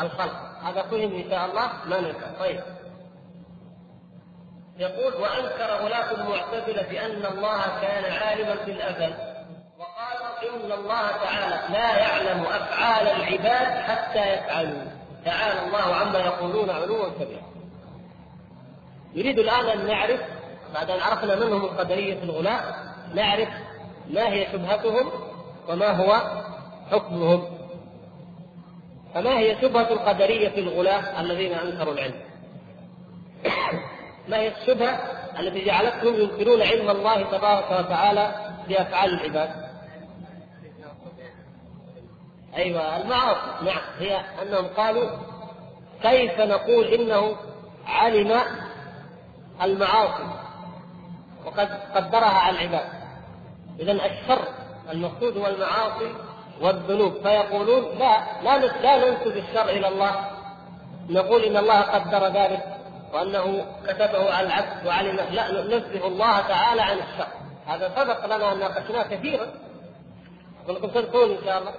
الخلق. 0.00 0.49
هذا 0.64 0.82
فهم 0.82 1.14
إن 1.14 1.30
شاء 1.30 1.46
الله 1.46 1.70
ما 1.86 2.00
ننكر 2.00 2.26
طيب. 2.40 2.60
يقول 4.78 5.14
وأنكر 5.14 5.84
غلاة 5.84 6.10
المعتزلة 6.10 6.82
بأن 6.82 7.26
الله 7.26 7.80
كان 7.80 8.12
عالما 8.12 8.56
في 8.64 8.70
الأزل. 8.70 9.14
إن 10.40 10.72
الله 10.72 11.10
تعالى 11.10 11.72
لا 11.72 11.98
يعلم 11.98 12.42
أفعال 12.42 13.06
العباد 13.06 13.82
حتى 13.82 14.34
يفعلوا. 14.34 14.84
تعالى 15.24 15.66
الله 15.66 15.94
عما 15.94 16.18
يقولون 16.18 16.70
علوا 16.70 17.08
كبيرا 17.08 17.42
يريد 19.14 19.38
الآن 19.38 19.66
أن 19.66 19.86
نعرف 19.86 20.20
بعد 20.74 20.90
أن 20.90 21.00
عرفنا 21.00 21.36
منهم 21.36 21.64
القدرية 21.64 22.22
الغلاة 22.22 22.74
نعرف 23.14 23.48
ما 24.10 24.28
هي 24.28 24.52
شبهتهم 24.52 25.10
وما 25.68 25.90
هو 25.90 26.20
حكمهم. 26.90 27.59
فما 29.14 29.38
هي 29.38 29.56
شبهة 29.62 29.92
القدرية 29.92 30.58
الغلاة 30.58 31.20
الذين 31.20 31.52
أنكروا 31.52 31.94
العلم؟ 31.94 32.20
ما 34.28 34.36
هي 34.36 34.48
الشبهة 34.48 35.00
التي 35.40 35.64
جعلتهم 35.64 36.14
ينكرون 36.14 36.62
علم 36.62 36.90
الله 36.90 37.22
تبارك 37.22 37.70
وتعالى 37.70 38.34
بأفعال 38.68 39.14
العباد؟ 39.14 39.50
أيوه 42.56 42.96
المعاصي. 42.96 43.64
نعم 43.64 43.82
هي 43.98 44.20
أنهم 44.42 44.66
قالوا 44.66 45.10
كيف 46.02 46.40
نقول 46.40 46.86
إنه 46.86 47.36
علم 47.86 48.40
المعاصي 49.62 50.24
وقد 51.46 51.68
قدرها 51.94 52.38
على 52.38 52.58
العباد؟ 52.58 52.88
اذا 53.80 53.92
الشر 53.92 54.48
المقصود 54.92 55.36
هو 55.36 55.46
المعاصي 55.46 56.12
والذنوب 56.62 57.12
فيقولون 57.22 57.98
لا 57.98 58.22
لا 58.44 58.58
لا 58.58 59.10
ننسب 59.10 59.36
الشر 59.36 59.68
إلى 59.70 59.88
الله. 59.88 60.14
نقول 61.08 61.44
إن 61.44 61.56
الله 61.56 61.80
قدر 61.80 62.26
ذلك 62.26 62.62
وأنه 63.14 63.66
كتبه 63.88 64.34
على 64.34 64.46
العبد 64.46 64.86
وعلم. 64.86 65.16
لا 65.30 65.62
ننزه 65.62 66.06
الله 66.06 66.40
تعالى 66.40 66.82
عن 66.82 66.96
الشر 66.96 67.26
هذا 67.66 67.92
سبق 67.96 68.26
لنا 68.26 68.54
ناقشناه 68.54 69.02
كثيرا. 69.02 69.46
ولكم 70.68 70.88
تذكرون 70.88 71.30
إن 71.30 71.44
شاء 71.44 71.58
الله 71.58 71.72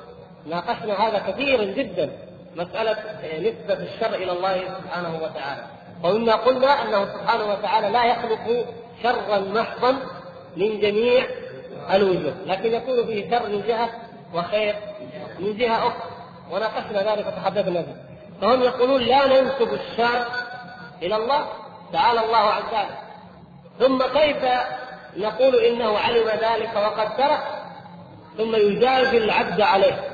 ناقشنا 0.46 0.94
هذا 1.08 1.20
كثيرا 1.32 1.64
جدا 1.64 2.12
مسألة 2.56 2.98
نسبة 3.40 3.84
الشر 3.84 4.16
إلى 4.16 4.32
الله 4.32 4.64
سبحانه 4.84 5.16
وتعالى. 5.24 5.64
ومما 6.04 6.36
قلنا 6.36 6.82
أنه 6.82 7.06
سبحانه 7.06 7.46
وتعالى 7.46 7.90
لا 7.90 8.06
يخلق 8.06 8.66
شرا 9.04 9.40
محضا 9.40 9.92
من 10.58 10.80
جميع 10.80 11.28
الوجوه 11.94 12.34
لكن 12.46 12.74
يكون 12.74 13.06
فيه 13.06 13.30
شر 13.30 13.50
من 13.50 13.64
جهة 13.68 13.90
وخير 14.34 14.76
من 15.40 15.58
جهة 15.58 15.88
أخرى. 15.88 16.12
وناقشنا 16.52 17.14
ذلك 17.14 17.28
وتحدثنا 17.28 17.82
به 17.82 17.96
فهم 18.42 18.64
يقولون 18.64 19.02
لا 19.02 19.28
ننسب 19.28 19.74
الشر 19.74 20.26
إلى 21.02 21.16
الله 21.16 21.48
تعالى 21.94 22.26
الله 22.26 22.38
عن 22.38 22.62
ذلك. 22.62 22.98
ثم 23.80 24.04
كيف 24.20 24.46
نقول 25.18 25.56
إنه 25.56 25.98
علم 25.98 26.28
ذلك 26.28 26.76
وقد 26.76 27.18
ترك؟ 27.18 27.44
ثم 28.38 28.56
يجازي 28.56 29.18
العبد 29.18 29.62
عليه. 29.62 30.10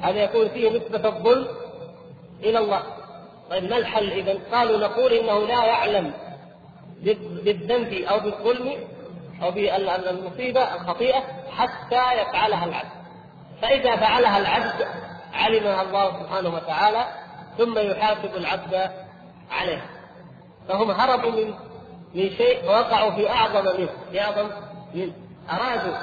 هذا 0.00 0.18
يكون 0.18 0.48
فيه 0.48 0.70
نسبة 0.70 1.08
الظلم 1.08 1.48
إلى 2.40 2.58
الله. 2.58 2.82
طيب 3.50 3.70
ما 3.70 3.76
الحل 3.76 4.10
إذا؟ 4.10 4.38
قالوا 4.52 4.78
نقول 4.78 5.12
إنه 5.12 5.46
لا 5.46 5.64
يعلم 5.64 6.12
بالذنب 7.44 7.92
أو 7.92 8.20
بالظلم 8.20 8.72
أو 9.42 9.50
بالمصيبة 9.50 10.74
الخطيئة 10.74 11.22
حتى 11.56 12.12
يفعلها 12.20 12.64
العبد. 12.64 13.01
فإذا 13.62 13.96
فعلها 13.96 14.38
العبد 14.38 14.88
علمها 15.34 15.82
الله 15.82 16.22
سبحانه 16.22 16.48
وتعالى 16.48 17.04
ثم 17.58 17.78
يحاسب 17.78 18.36
العبد 18.36 18.90
عليه 19.50 19.82
فهم 20.68 20.90
هربوا 20.90 21.30
من 21.30 21.54
من 22.14 22.30
شيء 22.30 22.64
ووقعوا 22.64 23.10
في 23.10 23.30
أعظم 23.30 23.80
منه 23.80 23.88
في 24.10 24.20
أعظم 24.20 24.50
منه. 24.94 25.12
أرادوا 25.50 25.96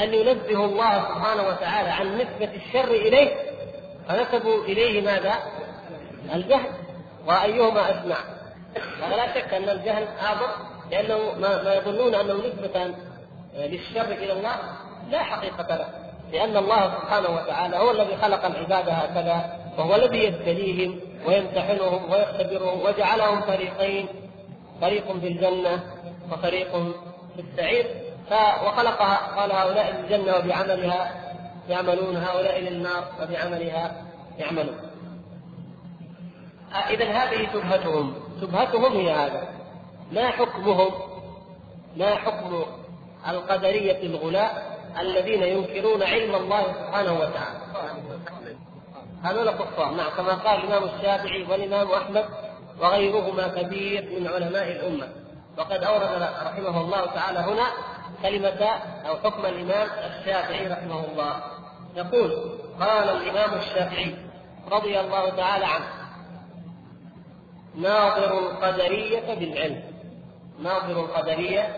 أن 0.00 0.14
ينبهوا 0.14 0.66
الله 0.66 0.98
سبحانه 0.98 1.42
وتعالى 1.42 1.88
عن 1.88 2.14
نسبة 2.14 2.54
الشر 2.54 2.90
إليه 2.90 3.36
فنسبوا 4.08 4.64
إليه 4.64 5.02
ماذا؟ 5.02 5.34
الجهل. 6.34 6.70
وأيهما 7.26 7.90
أسمع؟ 7.90 8.16
لا 9.00 9.34
شك 9.34 9.54
أن 9.54 9.68
الجهل 9.68 10.08
أعظم 10.22 10.48
لأنه 10.90 11.18
ما, 11.38 11.62
ما 11.62 11.74
يظنون 11.74 12.14
أنه 12.14 12.34
نسبة 12.34 12.94
للشر 13.54 14.12
إلى 14.12 14.32
الله 14.32 14.56
لا 15.10 15.22
حقيقة 15.22 15.76
له. 15.76 16.03
لأن 16.32 16.56
الله 16.56 16.90
سبحانه 16.90 17.28
وتعالى 17.28 17.76
هو 17.76 17.90
الذي 17.90 18.16
خلق 18.16 18.44
العباد 18.44 18.88
هكذا 18.88 19.60
وهو 19.78 19.94
الذي 19.94 20.24
يبتليهم 20.24 21.00
ويمتحنهم 21.26 22.10
ويختبرهم 22.10 22.80
وجعلهم 22.80 23.40
فريقين 23.40 24.08
فريق 24.80 25.12
في 25.20 25.28
الجنة 25.28 25.84
وفريق 26.32 26.72
في 27.36 27.40
السعير. 27.40 27.86
وخلقها 28.66 29.16
قال 29.36 29.52
هؤلاء 29.52 29.92
للجنة 29.92 30.36
وبعملها 30.36 31.10
يعملون 31.68 32.16
هؤلاء 32.16 32.60
للنار 32.60 33.04
وبعملها 33.22 34.04
يعملون. 34.38 34.76
إذا 36.90 37.04
هذه 37.04 37.48
شبهتهم 37.52 38.14
شبهتهم 38.40 38.92
هي 38.92 39.10
هذا. 39.12 39.48
ما 40.12 40.30
حكمهم؟ 40.30 40.90
ما 41.96 42.14
حكم 42.14 42.64
القدرية 43.28 44.02
الغلاء؟ 44.02 44.73
الذين 45.00 45.42
ينكرون 45.42 46.02
علم 46.02 46.34
الله 46.34 46.72
سبحانه 46.72 47.12
وتعالى. 47.12 47.58
هذول 49.22 49.50
كفار. 49.50 49.90
نعم 49.94 50.10
كما 50.16 50.34
قال 50.34 50.60
الإمام 50.60 50.84
الشافعي 50.84 51.42
والإمام 51.42 51.90
أحمد 51.90 52.24
وغيرهما 52.80 53.48
كبير 53.48 54.20
من 54.20 54.26
علماء 54.26 54.70
الأمة. 54.70 55.08
وقد 55.58 55.84
أورد 55.84 56.22
رحمه 56.22 56.80
الله 56.80 57.06
تعالى 57.06 57.38
هنا 57.38 57.66
كلمة 58.22 58.64
أو 59.08 59.16
حكم 59.16 59.46
الإمام 59.46 59.88
الشافعي 59.88 60.68
رحمه 60.68 61.04
الله. 61.04 61.42
يقول 61.96 62.58
قال 62.80 63.08
الإمام 63.08 63.58
الشافعي 63.58 64.14
رضي 64.72 65.00
الله 65.00 65.30
تعالى 65.30 65.66
عنه 65.66 65.84
ناظر 67.76 68.38
القدرية 68.38 69.34
بالعلم. 69.34 69.82
ناظر 70.62 71.00
القدرية 71.00 71.76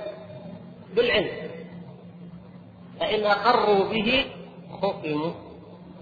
بالعلم. 0.94 1.56
فإن 3.00 3.24
أقروا 3.24 3.85
به 3.85 4.26
خصموا 4.82 5.32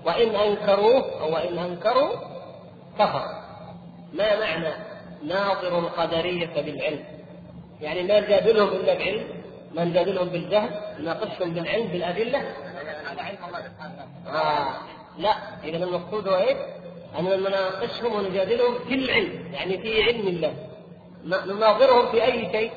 وإن 0.07 0.35
أنكروه 0.35 1.21
أو 1.21 1.35
وإن 1.35 1.59
أنكروا 1.59 2.11
كفر 2.99 3.25
ما 4.13 4.41
معنى 4.41 4.75
ناظر 5.25 5.79
القدرية 5.79 6.63
بالعلم؟ 6.63 7.05
يعني 7.81 8.03
ما 8.03 8.21
نجادلهم 8.21 8.69
إلا 8.69 8.95
بعلم 8.95 9.25
ما 9.75 9.85
نجادلهم 9.85 10.29
بالجهل 10.29 10.71
نناقشهم 11.01 11.55
بالعلم 11.55 11.87
بالأدلة. 11.87 12.39
على 13.11 13.21
علم 13.21 13.39
الله 13.49 13.59
آه 14.27 14.75
لا 15.19 15.35
إذا 15.65 15.85
المقصود 15.85 16.29
هو 16.29 16.37
إيه؟ 16.37 16.57
أن 17.19 17.25
نناقشهم 17.25 18.15
ونجادلهم 18.15 18.79
في 18.89 18.95
العلم 18.95 19.53
يعني 19.53 19.79
في 19.79 20.03
علم 20.03 20.29
الله. 20.29 20.55
نناظرهم 21.25 22.11
في 22.11 22.25
أي 22.25 22.53
شيء؟ 22.53 22.71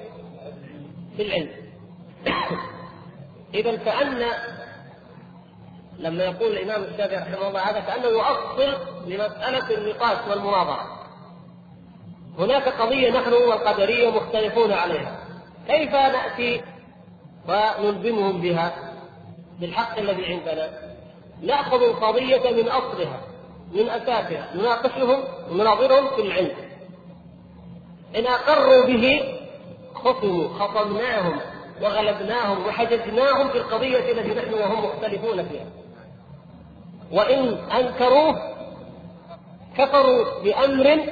في 1.18 1.22
العلم. 1.24 1.50
إذا 3.54 3.76
كأن 3.76 4.26
لما 6.00 6.24
يقول 6.24 6.52
الإمام 6.52 6.84
الشافعي 6.84 7.18
رحمه 7.18 7.48
الله 7.48 7.60
هذا 7.60 7.80
كأنه 7.80 8.08
يؤصل 8.08 8.78
لمسألة 9.08 9.78
النقاش 9.78 10.28
والمناظرة. 10.30 10.98
هناك 12.40 12.68
قضية 12.68 13.12
نحن 13.12 13.34
والقدرية 13.34 14.10
مختلفون 14.10 14.72
عليها. 14.72 15.20
كيف 15.68 15.92
نأتي 15.92 16.62
ونلزمهم 17.80 18.42
بها؟ 18.42 18.94
بالحق 19.60 19.98
الذي 19.98 20.26
عندنا. 20.26 20.70
نأخذ 21.42 21.84
القضية 21.84 22.52
من 22.52 22.70
أصلها 22.70 23.22
من 23.72 23.90
أساسها 23.90 24.56
نناقشهم 24.56 25.24
ونناظرهم 25.52 26.16
في 26.16 26.22
العلم. 26.22 26.56
إن 28.16 28.28
أقروا 28.28 28.86
به 28.86 29.38
خصموا 29.96 30.48
خصمناهم 30.48 31.40
وغلبناهم 31.82 32.66
وحججناهم 32.68 33.50
في 33.50 33.58
القضية 33.58 34.12
التي 34.12 34.34
نحن 34.34 34.54
وهم 34.54 34.86
مختلفون 34.86 35.44
فيها. 35.48 35.66
وإن 37.12 37.54
أنكروه 37.72 38.36
كفروا 39.78 40.44
بأمر 40.44 41.06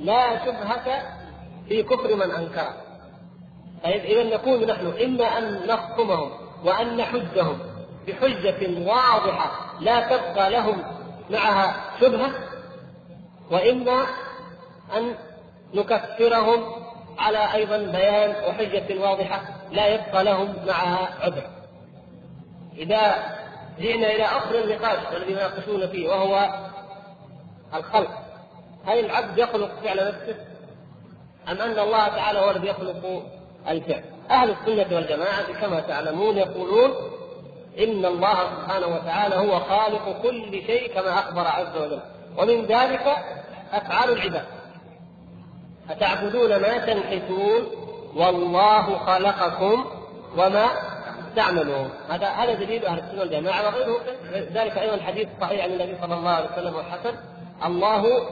لا 0.00 0.44
شبهة 0.44 1.02
في 1.68 1.82
كفر 1.82 2.14
من 2.14 2.30
أنكره. 2.30 2.76
طيب 3.84 4.04
إذا 4.04 4.36
نكون 4.36 4.66
نحن 4.66 4.86
إما 5.04 5.38
أن 5.38 5.66
نخصمهم 5.66 6.30
وأن 6.64 6.96
نحجهم 6.96 7.58
بحجة 8.06 8.88
واضحة 8.88 9.50
لا 9.80 10.00
تبقى 10.00 10.50
لهم 10.50 10.82
معها 11.30 11.76
شبهة 12.00 12.30
وإما 13.50 14.06
أن 14.96 15.14
نكفرهم 15.74 16.64
على 17.18 17.54
أيضا 17.54 17.76
بيان 17.78 18.30
وحجة 18.48 19.00
واضحة 19.00 19.42
لا 19.72 19.86
يبقى 19.86 20.24
لهم 20.24 20.54
معها 20.66 21.08
عذر. 21.20 21.50
إذا 22.76 23.14
جئنا 23.78 24.10
إلى 24.10 24.24
اصل 24.24 24.54
النقاش 24.54 24.98
الذي 25.16 25.32
يناقشون 25.32 25.88
فيه 25.88 26.08
وهو 26.08 26.48
الخلق 27.74 28.10
هل 28.86 28.98
العبد 28.98 29.38
يخلق 29.38 29.70
فعل 29.84 30.08
نفسه؟ 30.08 30.36
أم 31.48 31.60
أن 31.62 31.78
الله 31.78 32.08
تعالى 32.08 32.38
هو 32.38 32.50
الذي 32.50 32.66
يخلق 32.66 33.22
الفعل 33.68 34.04
أهل 34.30 34.50
السنة 34.50 34.96
والجماعة 34.96 35.60
كما 35.60 35.80
تعلمون 35.80 36.36
يقولون 36.36 36.90
إن 37.78 38.04
الله 38.04 38.34
سبحانه 38.34 38.86
وتعالى 38.86 39.34
هو 39.34 39.60
خالق 39.60 40.22
كل 40.22 40.62
شيء 40.66 40.94
كما 40.94 41.14
أخبر 41.14 41.46
عز 41.46 41.76
وجل 41.76 42.00
ومن 42.38 42.66
ذلك 42.66 43.16
أفعال 43.72 44.10
العباد 44.10 44.44
أتعبدون 45.90 46.56
ما 46.56 46.78
تنحتون 46.78 47.87
والله 48.16 48.98
خلقكم 48.98 49.84
وما 50.36 50.66
تعملون. 51.36 51.90
هذا 52.08 52.28
هذا 52.28 52.54
دليل 52.54 52.86
أهل 52.86 52.98
السنة 52.98 53.20
والجماعة. 53.20 53.66
وغيره. 53.66 53.96
ذلك 54.32 54.78
أيضا 54.78 54.94
الحديث 54.94 55.28
الصحيح 55.36 55.64
عن 55.64 55.70
النبي 55.70 55.96
صلى 56.02 56.14
الله 56.14 56.30
عليه 56.30 56.48
وسلم 56.52 56.74
والحسن. 56.74 57.14
الله 57.64 58.28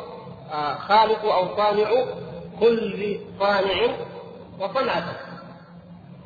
آه، 0.52 0.74
خالق 0.74 1.24
أو 1.24 1.56
صانع 1.56 1.90
كل 2.60 3.18
صانع 3.40 3.96
وصنعته. 4.60 5.16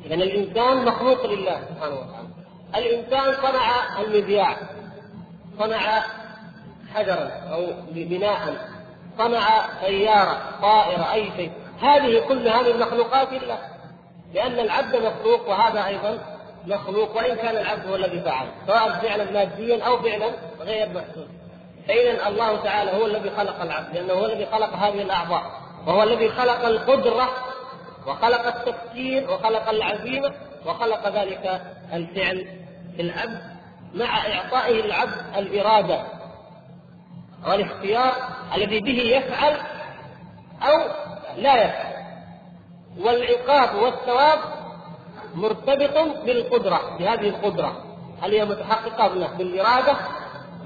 إذا 0.05 0.15
الإنسان 0.15 0.85
مخلوق 0.85 1.25
لله 1.25 1.61
سبحانه 1.69 1.95
وتعالى. 1.95 2.27
الإنسان 2.75 3.33
صنع 3.33 3.99
المذياع. 4.01 4.57
صنع 5.59 6.03
حجرا 6.93 7.31
أو 7.53 7.67
بناء. 7.91 8.69
صنع 9.17 9.65
سيارة 9.81 10.37
طائرة 10.61 11.13
أي 11.13 11.31
شيء. 11.37 11.51
هذه 11.81 12.19
كلها 12.27 12.61
من 12.61 12.79
مخلوقات 12.79 13.33
الله. 13.33 13.59
لأن 14.33 14.59
العبد 14.59 14.95
مخلوق 14.95 15.49
وهذا 15.49 15.85
أيضا 15.85 16.19
مخلوق 16.67 17.17
وإن 17.17 17.35
كان 17.35 17.57
العبد 17.57 17.87
هو 17.87 17.95
الذي 17.95 18.21
فعل 18.21 18.47
سواء 18.67 18.89
فعلا 18.89 19.31
ماديا 19.31 19.83
أو 19.83 19.97
فعلا 20.01 20.31
غير 20.61 20.89
محسوس 20.89 21.27
فإذا 21.87 22.27
الله 22.27 22.63
تعالى 22.63 22.91
هو 22.91 23.05
الذي 23.05 23.29
خلق 23.29 23.61
العبد 23.61 23.93
لأنه 23.93 24.13
هو 24.13 24.25
الذي 24.25 24.45
خلق 24.45 24.73
هذه 24.73 25.01
الأعضاء 25.01 25.43
وهو 25.87 26.03
الذي 26.03 26.29
خلق 26.29 26.65
القدرة 26.65 27.29
وخلق 28.07 28.47
التفكير 28.47 29.31
وخلق 29.31 29.69
العزيمة 29.69 30.31
وخلق 30.65 31.07
ذلك 31.07 31.61
الفعل. 31.93 32.47
في 32.95 33.01
العبد 33.01 33.41
مع 33.93 34.27
إعطائه 34.27 34.85
العبد 34.85 35.37
الإرادة 35.37 36.03
والإختيار 37.47 38.13
الذي 38.55 38.79
به 38.79 39.01
يفعل 39.01 39.57
أو 40.61 41.10
لا 41.37 41.63
يفعل. 41.63 41.93
والعقاب 42.99 43.75
والثواب 43.75 44.39
مرتبط 45.35 45.97
بالقدرة 46.25 46.97
بهذه 46.99 47.29
القدرة. 47.29 47.83
هل 48.21 48.33
هي 48.33 48.45
متحققة 48.45 49.07
بالإرادة 49.37 49.97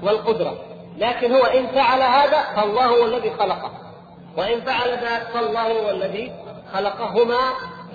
والقدرة. 0.02 0.58
لكن 0.96 1.34
هو 1.34 1.44
إن 1.44 1.66
فعل 1.66 2.02
هذا 2.02 2.42
فالله 2.42 2.86
هو 2.86 3.04
الذي 3.04 3.30
خلقه. 3.30 3.70
وإن 4.36 4.60
فعل 4.60 4.90
ذلك 4.90 5.28
فالله 5.34 5.80
هو 5.80 5.90
الذي 5.90 6.32
خلقهما 6.72 7.38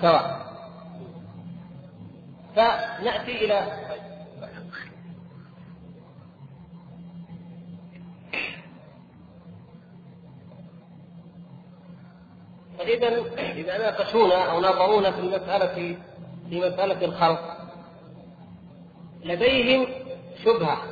سواء. 0.00 0.42
فنأتي 2.56 3.44
إلى 3.44 3.66
فإذا 12.82 13.08
إذا 13.38 13.78
ناقشونا 13.78 14.50
أو 14.50 14.60
ناظرونا 14.60 15.10
في 15.10 15.20
المسألة 15.20 15.96
في 16.48 16.60
مسألة 16.60 17.04
الخلق. 17.04 17.56
لديهم 19.24 19.86
شبهة 20.44 20.82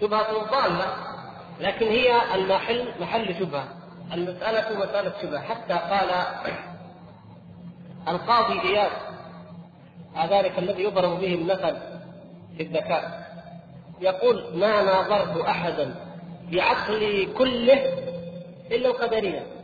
شبهة 0.00 0.50
ضالة 0.50 0.94
لكن 1.60 1.86
هي 1.86 2.34
المحل 2.34 2.88
محل 3.00 3.34
شبهة. 3.34 3.68
المسألة 4.12 4.78
مسألة 4.78 5.12
شبهة. 5.22 5.40
حتى 5.40 5.74
قال 5.74 6.10
القاضي 8.08 8.60
إياد 8.60 8.90
ذلك 10.30 10.58
الذي 10.58 10.82
يضرب 10.82 11.20
به 11.20 11.34
المثل 11.34 11.76
في 12.56 12.62
الذكاء 12.62 13.28
يقول 14.00 14.44
ما 14.54 14.82
ناظرت 14.82 15.36
أحدا 15.36 15.94
بعقلي 16.52 17.26
كله 17.26 17.92
إلا 18.70 18.88
القدرية. 18.88 19.57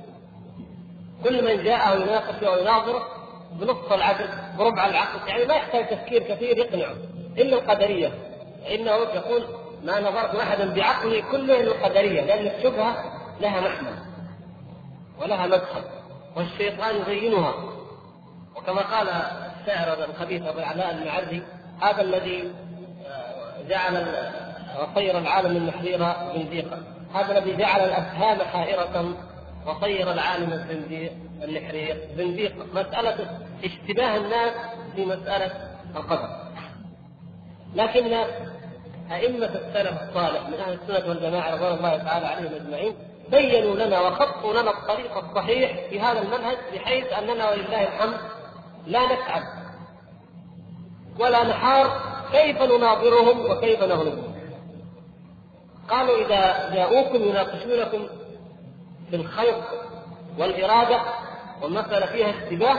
كل 1.25 1.45
من 1.45 1.65
جاءه 1.65 1.95
يناقش 1.95 2.43
أو 2.43 2.59
يناظره 2.59 3.07
بنصف 3.53 3.93
العقل 3.93 4.29
بربع 4.59 4.87
العقل. 4.87 5.29
يعني 5.29 5.45
ما 5.45 5.55
يحتاج 5.55 5.89
تفكير 5.89 6.23
كثير 6.23 6.59
يقنعه. 6.59 6.95
إلا 7.39 7.57
القدرية. 7.57 8.13
انه 8.71 8.91
يقول 8.91 9.45
ما 9.85 10.01
نظرت 10.01 10.35
احدا 10.35 10.75
بعقلي 10.75 11.23
كله 11.23 11.61
إلا 11.61 11.73
القدرية 11.73 12.23
لأن 12.23 12.47
الشبهة 12.47 12.97
لها 13.41 13.61
محمل 13.61 13.99
ولها 15.21 15.47
مدخل 15.47 15.83
والشيطان 16.37 16.97
يزينها. 16.97 17.55
وكما 18.57 18.83
قال 18.83 19.09
الشاعر 19.61 20.05
الخبيث 20.05 20.43
أبو 20.43 20.61
علاء 20.61 20.91
المعري 20.91 21.43
هذا 21.83 22.03
الذي 22.03 22.53
آه، 23.07 23.69
جعل 23.69 24.07
وصير 24.81 25.19
العالم 25.19 25.57
المحرير 25.57 25.99
زنديقا 26.35 26.83
هذا 27.15 27.39
الذي 27.39 27.57
جعل 27.57 27.81
الأفهام 27.81 28.43
حائره 28.43 29.15
وصير 29.67 30.13
العالم 30.13 30.53
الزنديق 30.53 31.13
النحرير 31.43 32.09
زنديق 32.17 32.53
مسألة 32.75 33.41
اشتباه 33.65 34.17
الناس 34.17 34.53
في 34.95 35.05
مسألة 35.05 35.53
القدر. 35.97 36.29
لكن 37.75 38.15
أئمة 39.13 39.47
السلف 39.47 40.03
الصالح 40.03 40.49
من 40.49 40.55
أهل 40.55 40.73
السنة 40.73 41.09
والجماعة 41.09 41.55
رضوان 41.55 41.75
الله 41.75 41.97
تعالى 41.97 42.27
عليهم 42.27 42.55
أجمعين 42.55 42.95
بينوا 43.31 43.75
لنا 43.75 44.01
وخطوا 44.01 44.53
لنا 44.53 44.71
الطريق 44.71 45.17
الصحيح 45.17 45.89
في 45.91 46.01
هذا 46.01 46.19
المنهج 46.19 46.57
بحيث 46.75 47.13
أننا 47.13 47.51
ولله 47.51 47.83
الحمد 47.83 48.17
لا 48.87 49.07
نتعب 49.07 49.43
ولا 51.19 51.45
نحار 51.45 52.01
كيف 52.33 52.63
نناظرهم 52.63 53.51
وكيف 53.51 53.83
نغلبهم. 53.83 54.35
قالوا 55.89 56.27
إذا 56.27 56.75
جاءوكم 56.75 57.25
يناقشونكم 57.25 58.07
الخير 59.15 59.55
والإرادة 60.39 61.01
والمسألة 61.63 62.07
فيها 62.07 62.31
اشتباه 62.31 62.79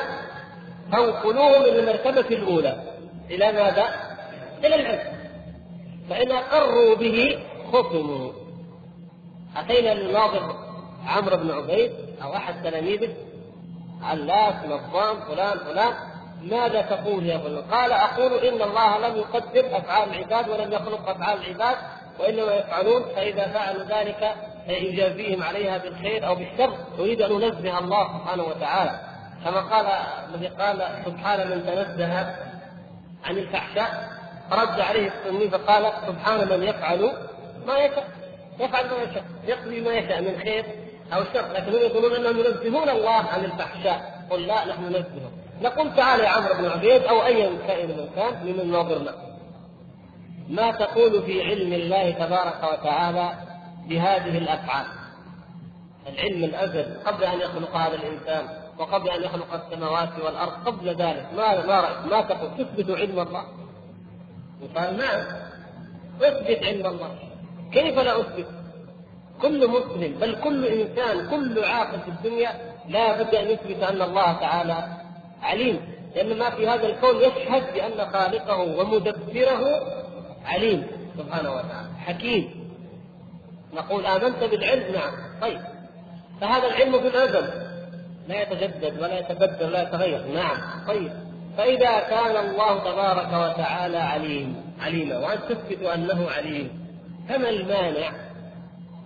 فانقلوه 0.91 1.59
من 1.59 1.65
المرتبة 1.65 2.35
الأولى. 2.35 2.83
إلى 3.29 3.51
ماذا؟ 3.51 3.85
إلى 4.63 4.75
العلم. 4.75 5.15
فإن 6.09 6.31
أقروا 6.31 6.95
به 6.95 7.39
خصموا. 7.73 8.31
أتينا 9.57 9.93
للناظر 9.93 10.55
عمرو 11.07 11.37
بن 11.37 11.51
عبيد 11.51 11.91
أو 12.23 12.35
أحد 12.35 12.63
تلاميذه. 12.63 13.13
علاس 14.03 14.55
نظام 14.65 15.19
فلان 15.19 15.57
فلان. 15.59 15.93
ماذا 16.41 16.81
تقول 16.81 17.25
يا 17.25 17.37
فلان؟ 17.37 17.63
قال 17.71 17.91
أقول 17.91 18.33
إن 18.33 18.61
الله 18.61 19.07
لم 19.07 19.15
يقدر 19.15 19.77
أفعال 19.77 20.09
العباد 20.09 20.49
ولم 20.49 20.73
يخلق 20.73 21.09
أفعال 21.09 21.37
العباد 21.45 21.77
وإنما 22.19 22.53
يفعلون 22.53 23.03
فإذا 23.15 23.47
فعلوا 23.47 23.83
ذلك 23.83 24.35
يجازيهم 24.67 25.43
عليها 25.43 25.78
بالخير 25.78 26.28
أو 26.28 26.36
بالشر 26.36 26.78
نريد 26.99 27.21
أن 27.21 27.32
ننزه 27.32 27.80
الله 27.80 28.19
سبحانه 28.19 28.43
وتعالى. 28.43 28.99
كما 29.45 29.60
قال 29.60 29.86
الذي 30.30 30.47
قال 30.47 31.04
سبحان 31.06 31.49
من 31.49 31.65
تنزه 31.65 32.36
عن 33.23 33.38
الفحشاء 33.38 34.10
رد 34.51 34.80
عليه 34.80 35.08
السني 35.08 35.49
فقال 35.49 35.93
سبحان 36.08 36.49
من 36.49 36.63
يفعل 36.63 37.12
ما 37.67 37.78
يشاء 37.78 38.08
يفعل 38.60 38.86
ما 38.86 39.04
يشاء 39.04 39.23
يقضي 39.47 39.82
ما 39.82 39.93
يشاء 39.93 40.21
من 40.21 40.39
خير 40.43 40.65
أو 41.13 41.23
شر. 41.34 41.51
لكن 41.54 41.71
هم 41.71 41.82
يقولون 41.82 42.15
أنهم 42.15 42.39
ينزهون 42.39 42.89
الله 42.89 43.12
عن 43.12 43.45
الفحشاء. 43.45 44.25
قل 44.30 44.47
لا 44.47 44.65
نحن 44.65 44.84
ننزهه 44.84 45.32
نقول 45.62 45.95
تعال 45.95 46.19
يا 46.19 46.30
عمرو 46.30 46.54
بن 46.54 46.65
عبيد 46.65 47.04
أو 47.04 47.25
ايا 47.25 47.58
كائن 47.67 47.88
من 47.88 48.10
كان 48.15 48.45
ممن 48.45 48.71
ناظرنا. 48.71 49.12
ما 50.49 50.71
تقول 50.71 51.23
في 51.23 51.41
علم 51.41 51.73
الله 51.73 52.12
تبارك 52.12 52.63
وتعالى 52.73 53.34
بهذه 53.89 54.37
الأفعال. 54.37 54.85
العلم 56.07 56.43
الأزل 56.43 56.99
قبل 57.05 57.23
أن 57.23 57.41
يخلق 57.41 57.75
هذا 57.75 57.95
الإنسان 57.95 58.47
وقبل 58.77 59.09
أن 59.09 59.23
يخلق 59.23 59.53
السماوات 59.53 60.09
والأرض 60.23 60.67
قبل 60.67 60.89
ذلك 60.89 61.27
ما 61.37 61.65
ما 61.65 61.81
رايك 61.81 62.05
ما 62.11 62.21
تقول 62.21 62.49
تثبت 62.57 62.99
علم 62.99 63.19
الله؟ 63.19 63.43
قال 64.75 64.97
نعم. 64.97 65.25
أثبت 66.21 66.63
علم 66.63 66.85
الله. 66.85 67.09
كيف 67.71 67.99
لا 67.99 68.19
أثبت؟ 68.19 68.47
كل 69.41 69.67
مسلم 69.67 70.19
بل 70.19 70.35
كل 70.43 70.65
إنسان 70.65 71.29
كل 71.29 71.63
عاقل 71.63 71.99
في 71.99 72.07
الدنيا 72.07 72.51
لا 72.89 73.21
بد 73.21 73.35
أن 73.35 73.47
يثبت 73.47 73.83
أن 73.83 74.01
الله 74.01 74.33
تعالى 74.33 74.87
عليم. 75.41 75.79
لأن 76.15 76.37
ما 76.37 76.49
في 76.49 76.67
هذا 76.67 76.87
الكون 76.87 77.15
يشهد 77.15 77.73
بأن 77.73 78.11
خالقه 78.11 78.57
ومدبره 78.57 79.61
عليم 80.45 80.87
سبحانه 81.17 81.51
وتعالى 81.51 81.89
حكيم. 82.05 82.64
نقول 83.75 84.05
آمنت 84.05 84.43
بالعلم. 84.43 84.93
نعم. 84.93 85.13
طيب. 85.41 85.61
فهذا 86.41 86.67
العلم 86.67 86.99
في 86.99 87.07
الأزل. 87.07 87.49
لا 88.27 88.41
يتجدد 88.41 89.03
ولا 89.03 89.19
يتبدل 89.19 89.65
ولا 89.65 89.81
يتغير. 89.81 90.25
نعم. 90.33 90.85
طيب. 90.88 91.11
فإذا 91.57 91.99
كان 91.99 92.38
الله 92.45 92.79
تبارك 92.79 93.27
وتعالى 93.27 93.97
عليم 93.97 94.55
عليما 94.81 95.17
وأن 95.17 95.39
تثبت 95.49 95.81
أنه 95.81 96.27
عليم 96.38 96.85
فما 97.29 97.49
المانع 97.49 98.11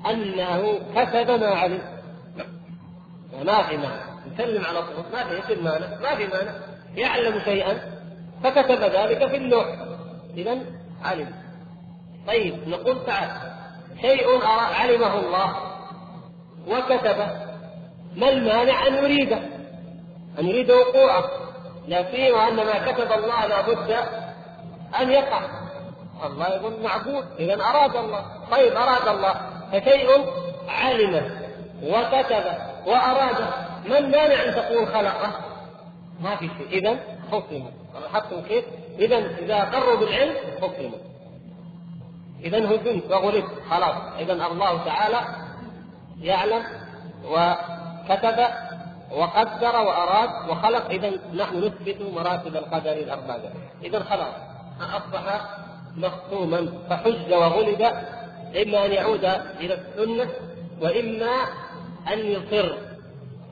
أنه 0.09 0.79
كتب 0.95 1.31
ما 1.31 1.47
علم؟ 1.47 1.81
ما 3.45 3.63
في 3.63 3.77
مانع. 3.77 4.05
نسلم 4.33 4.65
على 4.65 4.81
طول. 4.81 5.05
ما 5.13 5.41
في 5.41 5.55
مانع. 5.55 5.87
ما 6.01 6.15
في 6.15 6.27
مانع. 6.27 6.53
يعلم 6.95 7.39
شيئا 7.39 7.79
فكتب 8.43 8.83
ذلك 8.83 9.27
في 9.27 9.35
اللوح 9.35 9.65
إذا 10.37 10.57
علم. 11.03 11.31
طيب. 12.27 12.67
نقول 12.67 13.05
تعال. 13.05 13.48
شيء 14.01 14.45
علمه 14.79 15.19
الله 15.19 15.55
وكتبه 16.67 17.27
ما 18.15 18.29
المانع 18.29 18.87
أن 18.87 18.95
يريده 18.95 19.39
أن 20.39 20.47
يريد 20.47 20.71
وقوعه. 20.71 21.23
لا 21.87 22.11
سيما 22.11 22.47
ان 22.47 22.55
ما 22.55 22.91
كتب 22.91 23.11
الله 23.11 23.45
لابد 23.45 23.91
أن 25.01 25.11
يقع. 25.11 25.41
الله 26.25 26.47
يقول 26.47 26.73
معبود 26.83 27.25
إذا 27.39 27.61
أراد 27.61 27.95
الله. 27.95 28.25
طيب 28.51 28.73
أراد 28.73 29.07
الله. 29.07 29.35
فشيء 29.71 30.25
علمه 30.69 31.41
وكتبه 31.83 32.57
وأراده. 32.85 33.47
ما 33.85 33.97
المانع 33.97 34.43
أن 34.43 34.55
تقول 34.55 34.87
خلقه؟ 34.87 35.31
ما 36.21 36.35
في 36.35 36.49
شيء. 36.57 36.67
اذا 36.67 36.99
حكموا 37.31 37.69
لاحظتم 38.01 38.41
كيف؟ 38.41 38.65
اذا 38.99 39.17
إذا 39.17 39.57
اقروا 39.57 39.95
بالعلم 39.95 40.35
حكموا 40.61 41.08
إذا 42.43 42.59
هزمت 42.65 43.11
وغلبت 43.11 43.49
خلاص. 43.69 43.95
إذا 44.19 44.33
الله 44.33 44.85
تعالى 44.85 45.19
يعلم 46.21 46.63
وكتب 47.25 48.47
وقدر 49.11 49.75
وأراد 49.75 50.49
وخلق. 50.49 50.89
إذا 50.89 51.11
نحن 51.33 51.57
نثبت 51.57 52.01
مراتب 52.13 52.55
القدر 52.55 52.91
الأربعة. 52.91 53.39
إذا 53.83 54.03
خلاص 54.03 54.33
أصبح 54.81 55.41
مختوما 55.97 56.67
فحج 56.89 57.33
وغلب 57.33 57.81
إما 58.63 58.85
أن 58.85 58.91
يعود 58.91 59.25
إلى 59.59 59.73
السنة 59.73 60.29
وإما 60.81 61.31
أن 62.13 62.19
يصر. 62.19 62.77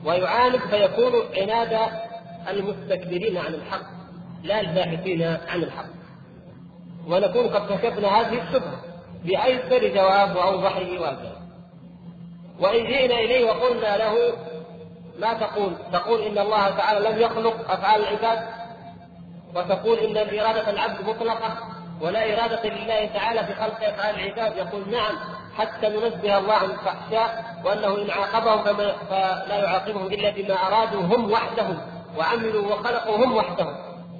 ويعاند 0.04 0.56
فيكون 0.56 1.12
عناد 1.36 1.90
المستكبرين 2.48 3.36
عن 3.36 3.54
الحق 3.54 3.86
لا 4.42 4.60
الباحثين 4.60 5.22
عن 5.22 5.62
الحق. 5.62 5.97
ونكون 7.08 7.48
قد 7.48 7.72
كشفنا 7.72 8.20
هذه 8.20 8.42
الشبهة 8.42 8.78
بأيسر 9.24 9.88
جواب 9.88 10.36
واوضحه 10.36 11.00
واجل 11.00 11.32
وإن 12.60 12.84
جئنا 12.84 13.14
إليه 13.14 13.44
وقلنا 13.44 13.96
له 13.96 14.32
ما 15.18 15.34
تقول؟ 15.34 15.72
تقول 15.92 16.22
إن 16.22 16.38
الله 16.38 16.70
تعالى 16.70 17.08
لم 17.08 17.18
يخلق 17.18 17.70
أفعال 17.70 18.00
العباد 18.00 18.48
وتقول 19.54 19.98
إن 19.98 20.16
إرادة 20.16 20.70
العبد 20.70 21.08
مطلقة 21.08 21.58
ولا 22.00 22.34
إرادة 22.34 22.68
لله 22.68 23.06
تعالى 23.06 23.44
في 23.44 23.54
خلق 23.54 23.84
أفعال 23.84 24.14
العباد. 24.14 24.56
يقول 24.56 24.90
نعم 24.90 25.14
حتى 25.56 25.88
ننزه 25.88 26.38
الله 26.38 26.54
عن 26.54 26.70
الفحشاء 26.70 27.44
وأنه 27.64 28.02
إن 28.02 28.10
عاقبهم 28.10 28.64
فما 28.64 28.92
فلا 29.10 29.56
يعاقبهم 29.56 30.06
إلا 30.06 30.30
بما 30.30 30.54
أرادوا 30.54 31.02
هم 31.02 31.32
وحدهم 31.32 31.78
وعملوا 32.18 32.72
وخلقوا 32.72 33.16
هم 33.16 33.36
وحدهم. 33.36 33.74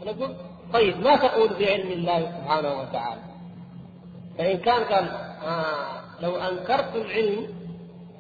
نقول 0.07 0.37
طيب 0.73 1.01
ما 1.01 1.17
تقول 1.17 1.49
بعلم 1.49 1.93
الله 1.93 2.21
سبحانه 2.21 2.81
وتعالى؟ 2.81 3.21
فإن 4.39 4.59
كان 4.59 4.85
قال 4.85 5.09
آه 5.47 6.01
لو 6.21 6.37
انكرت 6.37 6.97
العلم 6.97 7.59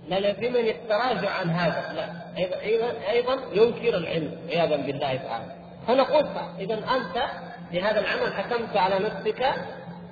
للزمني 0.09 0.71
التراجع 0.71 1.31
عن 1.31 1.51
هذا. 1.51 1.93
لا 1.93 2.19
أيضا 2.63 2.93
أيضا 3.11 3.39
ينكر 3.53 3.97
العلم 3.97 4.39
عياذا 4.49 4.77
بالله 4.77 5.17
تعالى. 5.17 5.53
فنقول 5.87 6.27
إذا 6.59 6.75
أنت 6.75 7.25
بهذا 7.73 8.01
العمل 8.01 8.35
حكمت 8.35 8.77
على 8.77 8.99
نفسك 8.99 9.55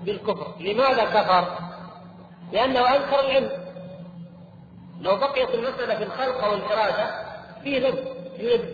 بالكفر. 0.04 0.54
لماذا 0.60 1.04
كفر؟ 1.04 1.58
لأنه 2.52 2.96
أنكر 2.96 3.20
العلم. 3.20 3.50
لو 5.00 5.16
بقيت 5.16 5.50
المسألة 5.54 5.96
في 5.96 6.02
الخلق 6.02 6.50
والإرادة 6.50 7.10
في 7.62 7.80
لب 7.80 7.98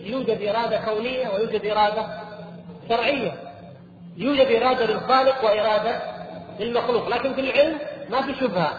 يوجد 0.05 0.41
إرادة 0.41 0.85
كونية 0.85 1.29
ويوجد 1.29 1.65
إرادة 1.65 2.07
شرعية. 2.89 3.52
يوجد 4.17 4.61
إرادة 4.61 4.85
للخالق 4.85 5.43
وإرادة 5.43 6.01
للمخلوق 6.59 7.07
لكن 7.07 7.33
في 7.33 7.41
العلم 7.41 7.77
ما 8.09 8.21
في 8.21 8.35
شبهة. 8.35 8.73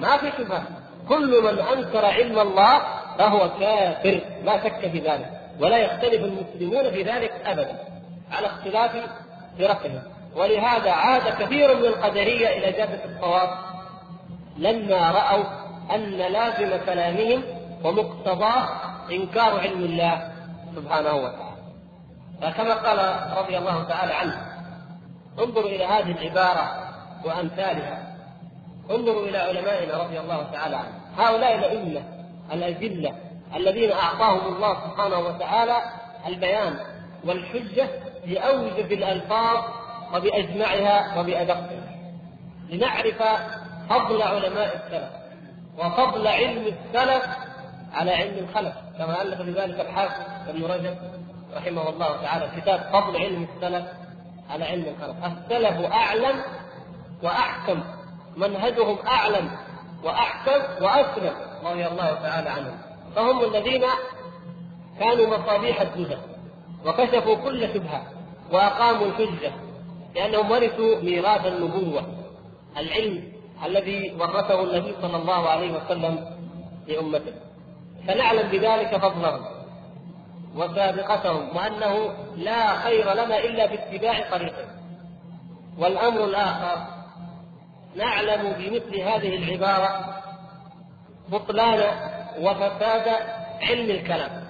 ما 0.00 0.16
في 0.16 0.32
شبهة. 0.38 0.62
كل 1.08 1.42
من 1.42 1.58
أنكر 1.58 2.04
علم 2.04 2.38
الله 2.38 2.82
فهو 3.18 3.50
كافر 3.60 4.20
لا 4.44 4.64
شك 4.64 4.90
في 4.90 4.98
ذلك 4.98 5.30
ولا 5.60 5.76
يختلف 5.76 6.24
المسلمون 6.24 6.90
في 6.90 7.02
ذلك 7.02 7.32
أبدا 7.46 7.78
على 8.32 8.46
اختلاف 8.46 8.90
فرقهم. 9.58 10.02
ولهذا 10.36 10.90
عاد 10.90 11.42
كثير 11.42 11.76
من 11.76 11.84
القدرية 11.84 12.48
إلى 12.48 12.72
جادة 12.72 13.04
الصواب 13.04 13.48
لما 14.58 15.10
رأوا 15.10 15.44
أن 15.94 16.10
لازم 16.10 16.84
كلامهم 16.86 17.42
ومقتضاه 17.84 18.68
إنكار 19.12 19.60
علم 19.60 19.84
الله 19.84 20.32
سبحانه 20.76 21.14
وتعالى. 21.14 21.49
فكما 22.42 22.74
قال 22.74 22.98
رضي 23.38 23.58
الله 23.58 23.84
تعالى 23.84 24.12
عنه 24.12 24.50
انظروا 25.38 25.70
إلى 25.70 25.84
هذه 25.84 26.10
العبارة 26.10 26.90
وأمثالها. 27.24 28.16
انظروا 28.90 29.26
إلى 29.26 29.38
علمائنا 29.38 29.96
رضي 29.96 30.20
الله 30.20 30.42
تعالى 30.52 30.76
عنهم. 30.76 31.00
هؤلاء 31.18 31.54
الأئمة 31.54 32.02
الأجلة 32.52 33.14
الذين 33.56 33.92
أعطاهم 33.92 34.54
الله 34.54 34.74
سبحانه 34.74 35.18
وتعالى 35.18 35.76
البيان 36.26 36.76
والحجة 37.24 37.88
بأوجب 38.26 38.92
الألفاظ 38.92 39.58
وبأجمعها 40.14 41.20
وبأدقها. 41.20 41.90
لنعرف 42.70 43.22
فضل 43.90 44.22
علماء 44.22 44.76
السلف 44.76 45.10
وفضل 45.78 46.26
علم 46.26 46.66
السلف 46.66 47.24
على 47.92 48.14
علم 48.14 48.38
الخلف 48.38 48.74
كما 48.98 49.22
ألف 49.22 49.42
بذلك 49.42 49.80
الحافظ 49.80 50.48
ابن 50.48 50.64
رجب 50.64 50.96
رحمه 51.56 51.88
الله 51.88 52.22
تعالى 52.22 52.60
كتاب 52.60 52.80
فضل 52.92 53.16
علم 53.16 53.48
السلف 53.54 53.86
على 54.50 54.64
علم 54.64 54.84
الخلف 54.84 55.16
السلف 55.24 55.92
أعلم 55.92 56.42
وأحكم 57.22 57.82
منهجهم 58.36 58.98
أعلم 59.06 59.50
وأحكم 60.04 60.84
وأسلم 60.84 61.34
رضي 61.64 61.86
الله 61.86 62.14
تعالى 62.14 62.48
عنهم. 62.48 62.78
فهم 63.16 63.44
الذين 63.44 63.84
كانوا 64.98 65.38
مصابيح 65.38 65.80
الدجى 65.80 66.16
وكشفوا 66.86 67.34
كل 67.34 67.74
شبهة 67.74 68.02
وأقاموا 68.52 69.06
الحجة 69.06 69.52
لأنهم 70.14 70.50
ورثوا 70.50 71.00
ميراث 71.02 71.46
النبوة 71.46 72.02
العلم 72.76 73.32
الذي 73.64 74.16
ورثه 74.20 74.62
النبي 74.62 74.94
صلى 75.02 75.16
الله 75.16 75.48
عليه 75.48 75.72
وسلم 75.72 76.26
لأمته. 76.88 77.32
فنعلم 78.06 78.48
بذلك 78.48 78.96
فضلهم. 78.96 79.59
وسابقتهم 80.54 81.56
وأنه 81.56 82.14
لا 82.36 82.76
خير 82.76 83.12
لنا 83.12 83.38
إلا 83.38 83.66
باتباع 83.66 84.30
طريقهم 84.30 84.68
والأمر 85.78 86.24
الآخر 86.24 86.86
نعلم 87.96 88.52
بمثل 88.52 89.00
هذه 89.00 89.36
العبارة 89.36 90.20
بطلان 91.28 91.80
وفساد 92.40 93.08
علم 93.60 93.90
الكلام 93.90 94.44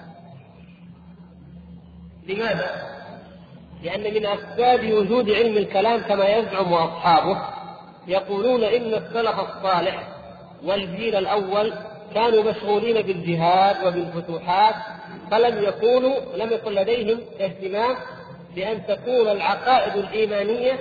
لماذا؟ 2.27 2.91
لأن 3.83 4.13
من 4.13 4.25
أسباب 4.25 4.91
وجود 4.93 5.29
علم 5.29 5.57
الكلام 5.57 6.01
كما 6.01 6.25
يزعم 6.25 6.73
أصحابه 6.73 7.41
يقولون 8.07 8.63
إن 8.63 8.93
السلف 8.93 9.39
الصالح 9.39 10.07
والجيل 10.63 11.15
الأول 11.15 11.73
كانوا 12.13 12.43
مشغولين 12.43 13.01
بالجهاد 13.01 13.87
وبالفتوحات 13.87 14.75
فلم 15.31 15.63
يكونوا 15.63 16.15
لم 16.35 16.51
يكن 16.51 16.71
لديهم 16.71 17.19
اهتمام 17.41 17.95
بأن 18.55 18.85
تكون 18.87 19.27
العقائد 19.27 19.95
الإيمانية 19.95 20.79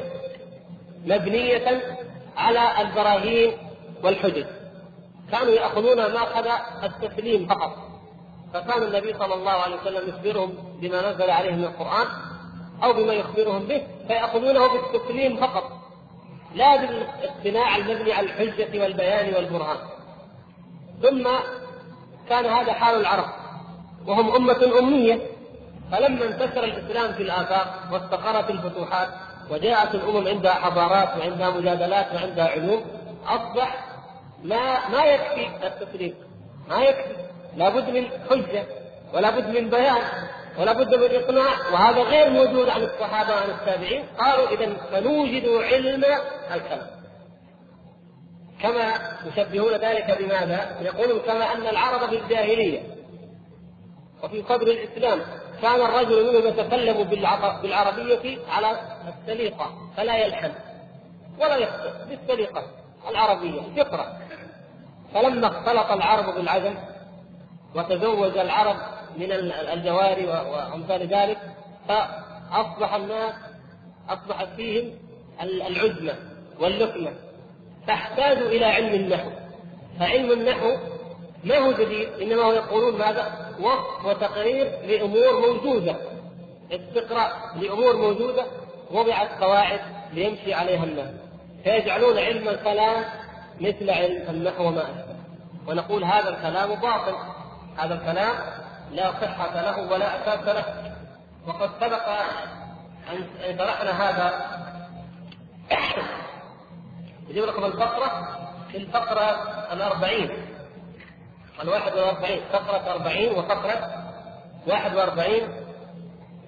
مبنية 1.05 1.83
على 2.37 2.81
البراهين 2.81 3.53
والحجج. 4.05 4.45
كانوا 5.33 5.53
يأخذون 5.53 5.97
ما 5.97 6.23
أخذ 6.23 6.47
التسليم 6.85 7.47
فقط. 7.47 7.77
فكان 8.55 8.83
النبي 8.83 9.15
صلى 9.15 9.35
الله 9.35 9.51
عليه 9.51 9.77
وسلم 9.77 10.09
يخبرهم 10.09 10.55
بما 10.81 11.13
نزل 11.13 11.31
عليه 11.31 11.53
من 11.53 11.65
القرآن 11.65 12.07
أو 12.85 12.93
بما 12.93 13.13
يخبرهم 13.13 13.67
به 13.67 13.83
فيأخذونه 14.09 14.69
بالتسليم 14.73 15.37
فقط 15.37 15.73
لا 16.55 16.77
بالإقتناع 16.77 17.77
المبني 17.77 18.13
على 18.13 18.27
الحجة 18.27 18.83
والبيان 18.83 19.35
والبرهان. 19.35 19.79
ثم 21.03 21.29
كان 22.29 22.47
هذا 22.47 22.73
حال 22.73 23.01
العرب 23.01 23.29
وهم 24.07 24.35
أمة 24.35 24.79
أمية. 24.79 25.21
فلما 25.93 26.25
انتشر 26.25 26.65
الإسلام 26.65 27.13
في 27.13 27.23
الآفاق 27.23 27.67
واستقرت 27.93 28.51
الفتوحات 28.51 29.09
وجاءت 29.51 29.95
الأمم 29.95 30.29
عندها 30.29 30.53
حضارات 30.53 31.09
وعندها 31.19 31.51
مجادلات 31.51 32.15
وعندها 32.15 32.49
علوم 32.49 32.85
أصبح 33.27 33.85
ما 34.45 34.89
ما 34.89 35.05
يكفي 35.05 35.67
التسليم 35.67 36.15
ما 36.69 36.83
يكفي 36.83 37.17
لابد 37.57 37.91
من 37.91 38.07
حجة 38.31 38.65
ولا 39.15 39.31
بد 39.31 39.59
من 39.59 39.71
بيان 39.71 40.03
ولا 40.59 40.73
بد 40.73 40.95
من 40.95 41.11
إقناع. 41.11 41.73
وهذا 41.73 42.03
غير 42.03 42.31
موجود 42.31 42.69
عن 42.69 42.83
الصحابة 42.83 43.31
وعن 43.35 43.51
التابعين 43.51 44.05
قالوا 44.19 44.49
اذا 44.49 44.75
فنوجد 44.93 45.49
علم 45.49 46.05
الكلام. 46.55 46.87
كما 48.63 48.95
يشبهون 49.27 49.73
ذلك 49.73 50.19
بماذا؟ 50.19 50.77
يقولون 50.81 51.21
كما 51.21 51.53
أن 51.53 51.67
العرب 51.67 52.09
في 52.11 52.19
الجاهلية 52.19 52.83
وفي 54.23 54.43
قبر 54.43 54.67
الإسلام 54.67 55.21
كان 55.63 55.81
الرجل 55.81 56.33
منهم 56.33 56.47
يتكلم 56.47 57.05
بالعربية 57.63 58.39
على 58.49 58.81
السليقة 59.09 59.73
فلا 59.97 60.17
يلحن 60.17 60.53
ولا 61.41 61.57
يخطئ 61.57 61.91
بالسليقة 62.09 62.63
العربية 63.11 63.61
فطره 63.61 64.19
فلما 65.15 65.47
اختلط 65.47 65.91
العرب 65.91 66.35
بالعجم 66.35 66.75
وتزوج 67.75 68.39
العرب 68.39 68.77
من 69.17 69.33
الجواري 69.73 70.27
وأمثال 70.27 71.07
ذلك 71.07 71.39
فأصبح 71.89 72.95
الناس 72.95 73.35
أصبحت 74.09 74.49
فيهم 74.57 74.93
العزمه 75.43 76.15
واللقمة 76.61 77.13
تحتاج 77.87 78.39
إلى 78.39 78.65
علم 78.65 78.95
النحو. 78.95 79.31
فعلم 79.99 80.33
النحو 80.33 80.77
ما 81.45 81.59
هو 81.59 81.73
جديد 81.73 82.09
إنما 82.09 82.43
هو 82.43 82.53
يقولون 82.53 82.99
ماذا؟ 82.99 83.55
وصف 83.61 84.07
وتقرير 84.07 84.67
لأمور 84.87 85.41
موجودة. 85.41 85.97
استقراء 86.73 87.33
لأمور 87.57 87.97
موجودة 87.97 88.47
وضعت 88.91 89.29
قواعد 89.41 89.81
ليمشي 90.13 90.55
عليها 90.55 90.85
الناس. 90.85 91.11
فيجعلون 91.65 92.19
علم 92.19 92.49
الكلام 92.49 93.05
مثل 93.61 93.91
علم 93.91 94.31
النحو 94.31 94.65
وما 94.65 94.83
أشبه. 94.83 95.17
ونقول 95.67 96.05
هذا 96.05 96.29
الكلام 96.29 96.69
باطل. 96.69 97.15
هذا 97.79 97.95
الكلام 97.95 98.35
لا 98.93 99.11
صحة 99.11 99.61
له 99.61 99.93
ولا 99.93 100.23
أساس 100.23 100.49
له. 100.49 100.95
وقد 101.47 101.71
سبق 101.81 102.09
أن 103.13 103.59
شرحنا 103.59 103.91
هذا. 103.91 104.61
يجيب 107.31 107.45
لكم 107.45 107.65
الفقرة 107.65 108.39
في 108.71 108.77
الفقرة 108.77 109.31
الأربعين. 109.73 110.31
الواحد 111.63 111.93
والأربعين. 111.93 112.41
فقرة 112.53 112.93
أربعين 112.93 113.33
وفقرة 113.33 114.05
واحد 114.67 114.95
وأربعين. 114.97 115.49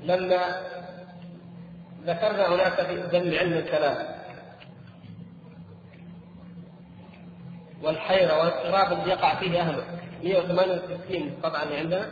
لما 0.02 0.62
ذكرنا 2.04 2.54
هناك 2.54 2.72
في 2.86 2.96
ذم 2.96 3.38
علم 3.38 3.52
الكلام. 3.52 3.96
والحيرة 7.82 8.38
والاضطراب 8.38 8.92
الذي 8.92 9.10
يقع 9.10 9.34
فيه 9.34 9.60
أهله 9.60 9.84
168 10.22 11.40
طبعا 11.42 11.64
عندنا. 11.74 12.10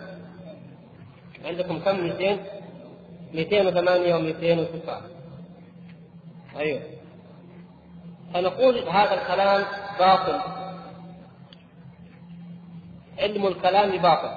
عندكم 1.45 1.79
كم؟ 1.79 2.05
200 2.05 2.39
208 3.35 4.15
و209 4.15 4.91
أيوه 6.57 6.83
فنقول 8.35 8.89
هذا 8.89 9.15
الكلام 9.15 9.65
باطل 9.99 10.41
علم 13.19 13.47
الكلام 13.47 13.91
باطل 13.91 14.31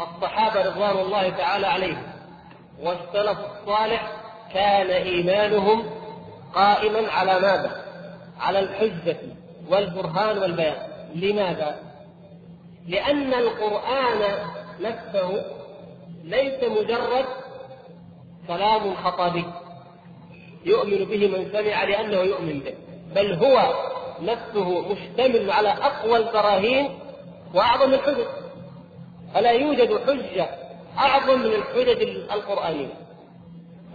الصحابة 0.00 0.68
رضوان 0.68 0.98
الله 0.98 1.30
تعالى 1.30 1.66
عليهم 1.66 2.02
والسلف 2.82 3.38
الصالح 3.38 4.12
كان 4.54 4.90
إيمانهم 4.90 5.90
قائما 6.54 7.12
على 7.12 7.32
ماذا؟ 7.40 7.84
على 8.40 8.58
الحجة 8.58 9.16
والبرهان 9.70 10.38
والبيان 10.38 10.76
لماذا؟ 11.14 11.76
لأن 12.86 13.34
القرآن 13.34 14.38
نفسه 14.80 15.44
ليس 16.24 16.64
مجرد 16.64 17.24
كلام 18.48 18.94
خطابي 18.94 19.44
يؤمن 20.66 21.04
به 21.04 21.28
من 21.28 21.48
سمع 21.52 21.84
لأنه 21.84 22.16
يؤمن 22.16 22.60
به. 22.60 22.74
بل 23.14 23.32
هو 23.32 23.74
نفسه 24.22 24.80
مشتمل 24.80 25.50
على 25.50 25.68
أقوى 25.68 26.16
البراهين 26.16 26.98
وأعظم 27.54 27.94
الحجج. 27.94 28.26
فلا 29.34 29.50
يوجد 29.50 30.00
حجة 30.06 30.48
أعظم 30.98 31.38
من 31.38 31.52
الحجج 31.52 32.02
القرآنية. 32.32 32.94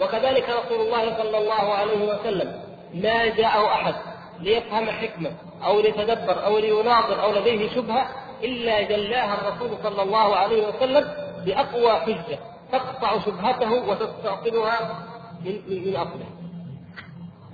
وكذلك 0.02 0.50
رسول 0.50 0.82
الله 0.82 1.18
صلى 1.18 1.38
الله 1.38 1.74
عليه 1.74 2.14
وسلم 2.14 2.62
ما 2.94 3.26
جاءه 3.26 3.66
أحد 3.66 3.96
ليفهم 4.40 4.90
حكمة 4.90 5.32
أو 5.66 5.80
ليتدبر 5.80 6.46
أو 6.46 6.58
ليناظر 6.58 7.24
أو 7.24 7.32
لديه 7.32 7.70
شبهة 7.70 8.08
إلا 8.44 8.82
جلاها 8.82 9.38
الرسول 9.42 9.78
صلى 9.84 10.02
الله 10.04 10.36
عليه 10.36 10.68
وسلم 10.68 11.08
بأقوى 11.46 11.92
حجة 11.92 12.40
تقطع 12.72 13.20
شبهته 13.20 13.90
وتستعقلها 13.90 15.00
من 15.46 15.62
من 15.68 15.96
أصله. 15.96 16.41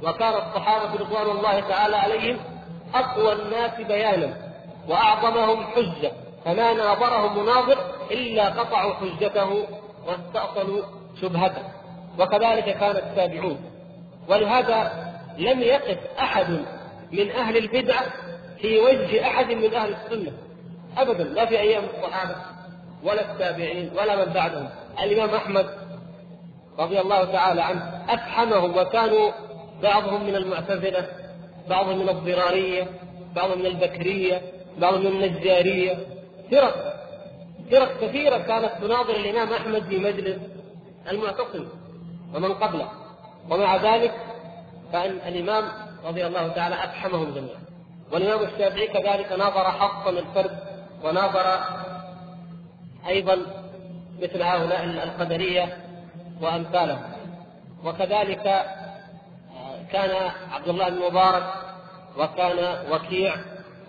وكان 0.03 0.33
الصحابة 0.33 0.93
رضوان 0.93 1.37
الله 1.37 1.59
تعالى 1.59 1.95
عليهم 1.95 2.37
أقوى 2.95 3.33
الناس 3.33 3.81
بيانا 3.81 4.37
وأعظمهم 4.87 5.63
حجة 5.63 6.11
فما 6.45 6.73
ناظرهم 6.73 7.43
مناظر 7.43 7.77
إلا 8.11 8.49
قطعوا 8.49 8.93
حجته 8.93 9.67
واستأصلوا 10.07 10.83
شبهته. 11.21 11.63
وكذلك 12.19 12.77
كان 12.77 12.95
التابعون. 12.95 13.59
ولهذا 14.29 15.07
لم 15.37 15.61
يقف 15.61 15.97
أحد 16.19 16.49
من 17.11 17.31
أهل 17.31 17.57
البدعة 17.57 18.05
في 18.61 18.79
وجه 18.79 19.27
أحد 19.27 19.51
من 19.51 19.73
أهل 19.73 19.95
السنة. 19.95 20.31
أبدا 20.97 21.23
لا 21.23 21.45
في 21.45 21.59
أيام 21.59 21.83
الصحابة 21.83 22.35
ولا 23.03 23.31
التابعين 23.31 23.91
ولا 23.97 24.25
من 24.25 24.33
بعدهم. 24.33 24.69
الإمام 25.03 25.35
أحمد 25.35 25.69
رضي 26.79 26.99
الله 26.99 27.25
تعالى 27.25 27.61
عنه 27.61 28.05
أفحمهم 28.09 28.77
وكانوا 28.77 29.31
بعضهم 29.84 30.28
من 30.28 30.36
المعتزلة 30.36 31.07
بعضهم 31.69 31.99
من 31.99 32.09
الضرارية 32.09 32.88
بعضهم 33.36 33.59
من 33.59 33.65
البكرية 33.65 34.41
بعضهم 34.78 35.01
من 35.01 35.23
النجارية. 35.23 35.97
فرق 36.51 36.93
فرق 37.71 37.99
كثيرة 38.01 38.38
كانت 38.38 38.71
تناظر 38.82 39.15
الإمام 39.15 39.53
أحمد 39.53 39.84
في 39.84 39.97
مجلس 39.99 40.38
المعتصم 41.11 41.67
ومن 42.36 42.53
قبله. 42.53 42.89
ومع 43.49 43.75
ذلك 43.75 44.13
فإن 44.93 45.11
الإمام 45.28 45.63
رضي 46.05 46.28
الله 46.28 46.47
تعالى 46.47 46.75
أفحمهم 46.75 47.34
جميعا. 47.34 47.59
والإمام 48.11 48.43
الشافعي 48.43 48.88
كذلك 48.88 49.32
ناظر 49.32 49.63
حقا 49.63 50.09
الفرد 50.09 50.57
وناظر 51.03 51.59
أيضا 53.07 53.38
مثل 54.21 54.41
هؤلاء 54.41 54.84
القدرية 54.84 55.78
وأمثالهم. 56.41 57.01
وكذلك 57.86 58.65
كان 59.91 60.31
عبد 60.51 60.67
الله 60.67 60.89
بن 60.89 60.99
مبارك 60.99 61.53
وكان 62.17 62.77
وكيع 62.91 63.35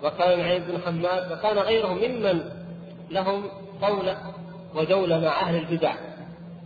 وكان 0.03 0.41
عيد 0.41 0.71
بن 0.71 0.81
حماد 0.85 1.31
وكان 1.31 1.57
غيرهم 1.57 1.97
ممن 1.97 2.49
لهم 3.09 3.43
قولة 3.81 4.17
وجولة 4.75 5.19
مع 5.19 5.41
أهل 5.41 5.55
البدع. 5.55 5.93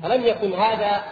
فلم 0.03 0.25
يكن 0.25 0.53
هذا 0.53 1.03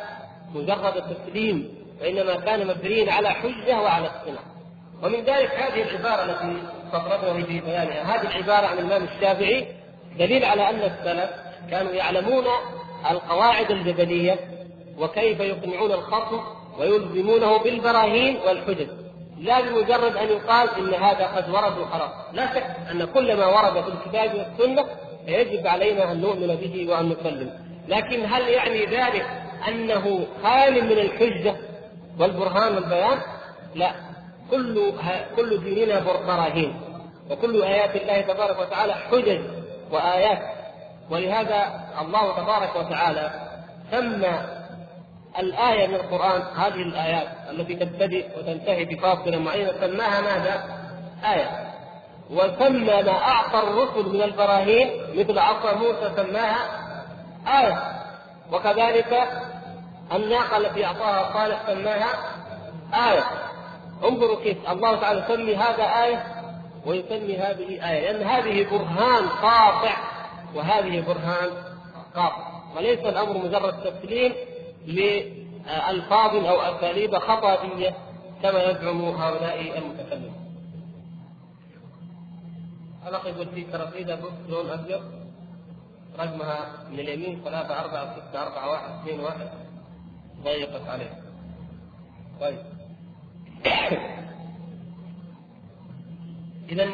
مجرد 0.54 1.16
تسليم 1.16 1.82
وإنما 2.02 2.36
كان 2.36 2.68
مبنيا 2.68 3.14
على 3.14 3.30
حجة 3.30 3.82
وعلى 3.82 4.08
اقتناع 4.08 4.42
ومن 5.04 5.20
ذلك 5.20 5.52
هذه 5.52 5.82
العبارة 5.82 6.24
التي 6.24 6.64
استطردنا 6.86 7.46
في 7.46 7.60
بيانها. 7.62 8.16
هذه 8.16 8.22
العبارة 8.22 8.68
عن 8.68 8.78
الإمام 8.78 9.04
الشافعي 9.04 9.68
دليل 10.20 10.46
على 10.46 10.70
أن 10.70 10.80
السلف 10.80 11.30
كانوا 11.72 11.92
يعلمون 11.92 12.46
القواعد 13.12 13.72
الجدلية 13.72 14.40
وكيف 14.98 15.40
يقنعون 15.40 15.92
الخصم 15.92 16.42
ويلزمونه 16.80 17.58
بالبراهين 17.58 18.38
والحجج. 18.38 18.88
لا 19.40 19.62
بمجرد 19.62 20.16
أن 20.16 20.28
يقال 20.28 20.70
إن 20.78 20.94
هذا 20.94 21.28
قد 21.28 21.50
ورد 21.50 21.78
وخلاص 21.78 22.12
لا 22.34 22.54
شك 22.54 22.66
أن 22.92 23.06
كل 23.06 23.38
ما 23.38 23.46
ورد 23.46 23.84
في 23.84 23.90
الكتاب 23.90 24.36
والسنة 24.36 24.86
يجب 25.28 25.68
علينا 25.68 26.12
أن 26.12 26.22
نؤمن 26.22 26.56
به 26.56 26.88
وأن 26.90 27.10
نسلم. 27.10 27.50
لكن 27.88 28.26
هل 28.26 28.50
يعني 28.50 28.86
ذلك 28.86 29.26
أنه 29.68 30.28
خال 30.44 30.86
من 30.86 30.92
الحجة 30.92 31.56
والبرهان 32.20 32.76
والبيان؟ 32.76 33.18
لا. 33.76 33.92
كل 34.52 34.94
كل 35.36 35.64
ديننا 35.64 36.00
براهين. 36.28 36.82
وكل 37.32 37.64
آيات 37.64 37.96
الله 37.96 38.22
تبارك 38.22 38.60
وتعالى 38.60 38.94
حجج 38.94 39.42
وآيات. 39.92 40.42
ولهذا 41.10 41.82
الله 42.02 42.44
تبارك 42.44 42.76
وتعالى 42.76 43.32
سمى 43.92 44.61
الآية 45.40 45.88
من 45.88 45.96
القرآن 45.96 46.42
هذه 46.42 46.82
الآيات 46.82 47.28
التي 47.50 47.76
تبتدئ 47.76 48.26
وتنتهي 48.38 48.86
بفاصلة 48.86 49.38
معينة 49.38 49.72
سماها 49.72 50.22
ماذا؟ 50.22 50.64
آية. 51.34 51.72
وسمى 52.30 53.02
ما 53.02 53.12
أعطى 53.12 53.60
الرسل 53.60 54.10
من 54.10 54.22
البراهين 54.22 54.90
مثل 55.16 55.40
عصا 55.40 55.74
موسى 55.74 56.12
سماها 56.16 56.58
آية. 57.48 57.84
وكذلك 58.52 59.28
الناقة 60.16 60.58
التي 60.58 60.86
أعطاها 60.86 61.34
صالح 61.34 61.68
سماها 61.68 62.14
آية. 63.12 63.24
انظروا 64.04 64.44
كيف 64.44 64.72
الله 64.72 65.00
تعالى 65.00 65.20
يسمي 65.20 65.56
هذا 65.56 65.84
آية 65.84 66.24
ويسمي 66.86 67.38
هذه 67.38 67.90
آية. 67.90 68.12
لأن 68.12 68.28
هذه 68.28 68.70
برهان 68.72 69.30
قاطع 69.30 69.98
وهذه 70.56 71.02
برهان 71.08 71.50
قاطع. 72.16 72.52
وليس 72.76 73.00
الأمر 73.00 73.38
مجرد 73.38 73.74
تسليم 73.84 74.34
لألفاظ 74.86 76.36
أو 76.36 76.62
أساليب 76.62 77.18
خطابية 77.18 77.96
كما 78.44 78.64
يزعم 78.64 79.02
هؤلاء 79.02 79.78
المتكلمون. 79.78 80.36
الأخ 83.08 83.26
يقول 83.26 83.48
في 83.48 83.64
كرافيدة 83.64 84.16
بوكس 84.16 84.50
لون 84.50 84.70
أبيض 84.70 85.02
رقمها 86.20 86.88
من 86.92 87.00
اليمين 87.00 87.42
ثلاثة 87.44 87.80
أربعة 87.80 88.16
ستة 88.16 88.44
أربعة 88.44 88.70
واحد 88.72 88.90
اثنين 89.00 89.20
واحد 89.20 89.50
ضيقت 90.44 90.88
عليه. 90.88 91.22
طيب. 92.42 92.58
إذا 96.70 96.90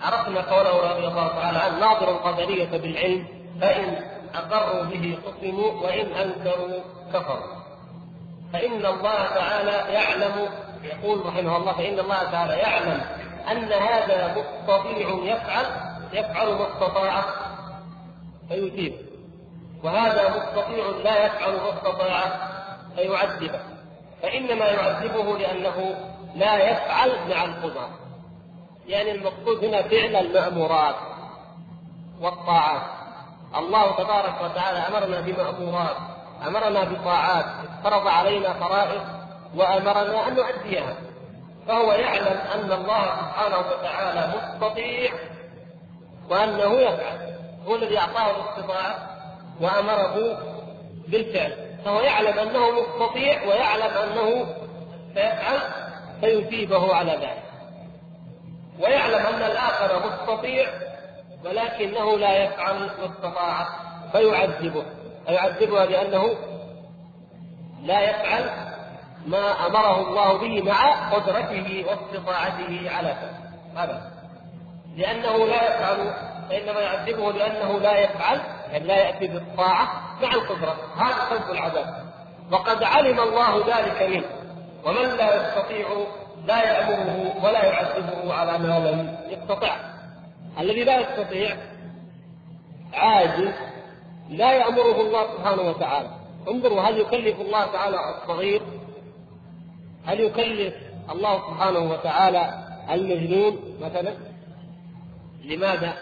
عرفنا 0.00 0.40
قوله 0.40 0.92
رضي 0.92 1.06
الله 1.06 1.28
تعالى 1.28 1.58
عنه 1.58 1.80
ناظر 1.80 2.10
القدرية 2.10 2.78
بالعلم 2.78 3.26
فإن 3.60 4.15
أقروا 4.34 4.82
به 4.82 5.18
قسموا 5.26 5.72
وإن 5.82 6.06
أنكروا 6.06 6.80
كفروا. 7.12 7.56
فإن 8.52 8.86
الله 8.86 9.26
تعالى 9.26 9.92
يعلم 9.92 10.48
يقول 10.82 11.26
رحمه 11.26 11.56
الله 11.56 11.72
فإن 11.72 11.98
الله 11.98 12.30
تعالى 12.30 12.54
يعلم 12.54 13.00
أن 13.50 13.72
هذا 13.72 14.34
مستطيع 14.36 15.08
يفعل 15.08 15.66
يفعل 16.12 16.48
ما 16.48 16.66
استطاع 16.72 17.24
فيثيب 18.48 18.94
وهذا 19.84 20.28
مستطيع 20.28 20.86
لا 21.04 21.26
يفعل 21.26 21.52
ما 21.52 21.74
استطاع 21.74 22.48
فيعذبه. 22.96 23.60
فإنما 24.22 24.64
يعذبه 24.64 25.38
لأنه 25.38 25.96
لا 26.34 26.70
يفعل 26.70 27.10
مع 27.28 27.44
القدرة 27.44 27.88
يعني 28.86 29.12
المقصود 29.12 29.64
هنا 29.64 29.82
فعل 29.82 30.16
المأمورات 30.16 30.94
والطاعات. 32.20 32.95
الله 33.58 33.96
تبارك 33.96 34.34
وتعالى 34.42 34.78
أمرنا 34.78 35.20
بمأمورات 35.20 35.96
أمرنا 36.46 36.84
بطاعات 36.84 37.44
فرض 37.84 38.08
علينا 38.08 38.52
فرائض 38.52 39.02
وأمرنا 39.56 40.28
أن 40.28 40.34
نؤديها. 40.34 40.94
فهو 41.68 41.92
يعلم 41.92 42.38
أن 42.54 42.72
الله 42.72 43.04
سبحانه 43.04 43.58
وتعالى 43.58 44.32
مستطيع 44.36 45.12
وأنه 46.30 46.80
يفعل. 46.80 47.36
هو 47.66 47.76
الذي 47.76 47.98
أعطاه 47.98 48.30
الاستطاعة 48.30 48.94
وأمره 49.60 50.38
بالفعل. 51.08 51.78
فهو 51.84 52.00
يعلم 52.00 52.38
أنه 52.38 52.70
مستطيع 52.70 53.42
ويعلم 53.42 53.98
أنه 53.98 54.54
سيفعل 55.14 55.58
فيثيبه 56.20 56.94
على 56.94 57.12
ذلك. 57.12 57.42
ويعلم 58.80 59.26
أن 59.26 59.42
الآخر 59.42 60.02
مستطيع 60.06 60.68
ولكنه 61.46 62.18
لا 62.18 62.44
يفعل 62.44 62.74
ما 62.74 63.06
استطاع 63.06 63.66
فيعذبه. 64.12 64.84
فيعذبها 65.26 65.84
بأنه 65.86 66.24
لا 67.82 68.00
يفعل 68.00 68.50
ما 69.26 69.66
أمره 69.66 70.08
الله 70.08 70.38
به 70.38 70.62
مع 70.62 71.10
قدرته 71.10 71.84
واستطاعته 71.88 72.90
على 72.90 73.08
فعله 73.14 73.50
هذا. 73.76 74.12
لأنه 74.96 75.46
لا 75.46 75.68
يفعل 75.68 76.14
فإنما 76.50 76.80
يعذبه 76.80 77.32
لأنه 77.32 77.78
لا 77.78 77.98
يفعل 77.98 78.40
يعني 78.72 78.86
لا 78.86 78.96
يأتي 78.96 79.26
بالطاعة 79.26 79.88
مع 80.22 80.28
القدرة. 80.34 80.76
هذا 80.96 81.26
سبب 81.30 81.50
العذاب. 81.50 82.06
وقد 82.52 82.82
علم 82.82 83.20
الله 83.20 83.76
ذلك 83.76 84.02
منه. 84.02 84.26
ومن 84.84 85.16
لا 85.16 85.34
يستطيع 85.34 85.86
لا 86.44 86.62
يأمره 86.64 87.44
ولا 87.44 87.64
يعذبه 87.64 88.34
على 88.34 88.58
ما 88.58 88.78
لم 88.78 89.18
يستطع. 89.28 89.95
الذي 90.58 90.84
لا 90.84 91.00
يستطيع 91.00 91.56
عاجز 92.94 93.52
لا 94.30 94.52
يأمره 94.52 95.00
الله 95.00 95.36
سبحانه 95.36 95.62
وتعالى. 95.62 96.10
انظروا 96.48 96.80
هل 96.80 96.98
يكلف 97.00 97.40
الله 97.40 97.66
تعالى 97.66 97.96
الصغير؟ 98.22 98.62
هل 100.06 100.20
يكلف 100.20 100.74
الله 101.10 101.38
سبحانه 101.38 101.92
وتعالى 101.92 102.66
المجنون 102.90 103.58
مثلا؟ 103.80 104.14
لماذا؟ 105.44 105.94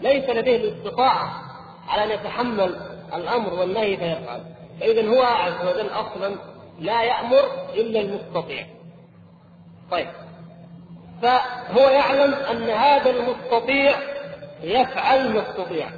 ليس 0.00 0.30
لديه 0.30 0.56
الاستطاعة 0.56 1.42
على 1.88 2.04
أن 2.04 2.10
يتحمل 2.10 2.76
الأمر 3.14 3.54
والنهي 3.54 3.96
فيفعل. 3.96 4.44
فاذا 4.80 5.08
هو 5.08 5.22
عز 5.22 5.66
وجل 5.66 5.88
أصلا 5.88 6.36
لا 6.80 7.02
يأمر 7.02 7.44
إلا 7.74 8.00
المستطيع. 8.00 8.66
طيب. 9.90 10.08
فهو 11.22 11.88
يعلم 11.88 12.34
أن 12.34 12.70
هذا 12.70 13.10
المستطيع 13.10 13.96
يفعل 14.62 15.32
ما 15.32 15.50
استطيع 15.50 15.90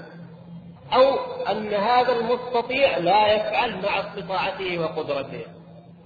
أو 0.92 1.18
أن 1.50 1.74
هذا 1.74 2.12
المستطيع 2.12 2.98
لا 2.98 3.32
يفعل 3.32 3.82
مع 3.82 4.00
استطاعته 4.00 4.78
وقدرته. 4.78 5.44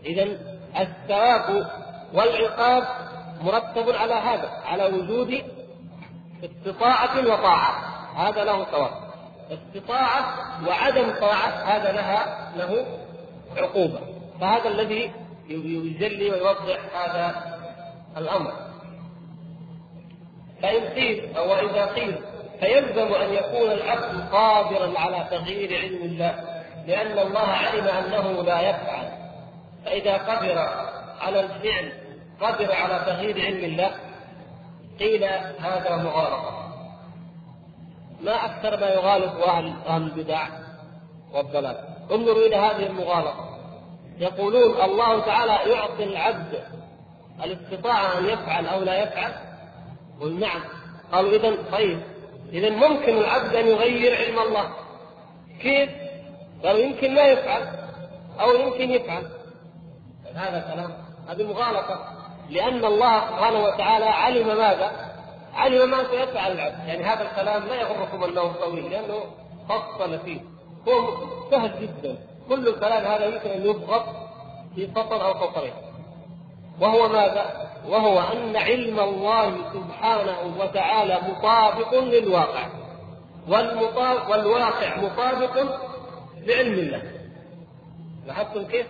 اذا 0.05 0.29
الثواب 0.81 1.67
والعقاب 2.15 2.85
مرتب 3.43 3.91
على 3.91 4.15
هذا 4.15 4.51
على 4.65 4.85
وجود 4.85 5.43
استطاعة 6.45 7.19
وطاعة. 7.19 7.93
هذا 8.17 8.45
له 8.45 8.65
ثواب. 8.65 8.91
استطاعة 9.51 10.37
وعدم 10.69 11.15
طاعة 11.21 11.49
هذا 11.49 11.93
لها 11.93 12.53
له 12.57 12.87
عقوبة. 13.57 14.01
فهذا 14.41 14.69
الذي 14.69 15.13
يجلي 15.49 16.31
ويوضح 16.31 16.79
هذا 16.95 17.35
الأمر. 18.17 18.53
فإن 20.63 20.89
قيل 20.89 21.37
أو 21.37 21.55
إذا 21.55 21.87
قيل 21.87 22.19
فيلزم 22.61 23.15
أن 23.15 23.33
يكون 23.33 23.71
العبد 23.71 24.29
قادرا 24.33 24.99
على 24.99 25.27
تغيير 25.31 25.79
علم 25.79 26.03
الله 26.03 26.35
لأن 26.87 27.19
الله 27.19 27.49
علم 27.49 27.89
أنه 27.89 28.43
لا 28.43 28.61
يفعل. 28.61 29.09
فإذا 29.85 30.17
قدر 30.17 30.59
على 31.21 31.41
الفعل 31.41 31.93
قدر 32.41 32.73
على 32.73 33.03
تغيير 33.07 33.41
علم 33.41 33.65
الله 33.65 33.91
قيل 34.99 35.25
هذا 35.61 35.97
مغالطة. 35.97 36.63
ما 38.21 38.45
أكثر 38.45 38.81
ما 38.81 38.89
يغالط 38.89 39.49
أهل 39.49 40.03
البدع 40.03 40.47
والضلال. 41.33 41.77
انظروا 42.13 42.47
إلى 42.47 42.57
هذه 42.57 42.87
المغالطة. 42.87 43.53
يقولون 44.19 44.81
الله 44.81 45.21
تعالى 45.21 45.71
يعطي 45.73 46.05
العبد 46.05 46.65
الاستطاعة 47.45 48.19
أن 48.19 48.25
يفعل 48.25 48.67
أو 48.67 48.81
لا 48.81 49.03
يفعل 49.03 49.52
قل 50.21 50.41
نعم. 50.41 50.61
قالوا 51.13 51.31
إذا 51.31 51.57
طيب. 51.73 52.01
إذا 52.53 52.71
ممكن 52.71 53.19
العبد 53.19 53.55
أن 53.55 53.67
يغير 53.67 54.17
علم 54.17 54.39
الله. 54.39 54.71
كيف؟ 55.61 55.91
قالوا 56.65 56.81
يمكن 56.81 57.15
لا 57.15 57.27
يفعل 57.27 57.69
أو 58.41 58.55
يمكن 58.55 58.91
يفعل. 58.91 59.27
هذا 60.35 60.73
كلام. 60.75 60.93
هذه 61.29 61.43
مغالطة. 61.43 62.23
لأن 62.51 62.85
الله 62.85 63.21
سبحانه 63.21 63.65
وتعالى 63.65 64.05
علم 64.05 64.47
ماذا؟ 64.47 65.13
علم 65.55 65.91
ما 65.91 66.05
سيفعل 66.11 66.53
العبد، 66.53 66.89
يعني 66.89 67.05
هذا 67.05 67.23
الكلام 67.23 67.65
لا 67.65 67.75
يغركم 67.75 68.25
أنه 68.25 68.53
طويل 68.53 68.91
لأنه 68.91 69.25
فصل 69.69 70.19
فيه، 70.19 70.41
هو 70.89 71.27
سهل 71.51 71.73
جدا، 71.81 72.17
كل 72.49 72.69
الكلام 72.69 73.05
هذا 73.05 73.27
يمكن 73.27 73.51
أن 73.51 73.67
يضغط 73.67 74.05
في 74.75 74.87
سطر 74.87 75.29
أو 75.29 75.35
سطرين. 75.35 75.73
وهو 76.81 77.09
ماذا؟ 77.09 77.72
وهو 77.89 78.21
أن 78.21 78.57
علم 78.57 79.01
الله 79.01 79.57
سبحانه 79.73 80.57
وتعالى 80.61 81.19
مطابق 81.29 81.95
للواقع. 81.95 82.67
والواقع 84.29 84.97
مطابق 85.01 85.57
لعلم 86.47 86.75
الله. 86.75 87.03
لاحظتم 88.27 88.65
كيف؟ 88.65 88.87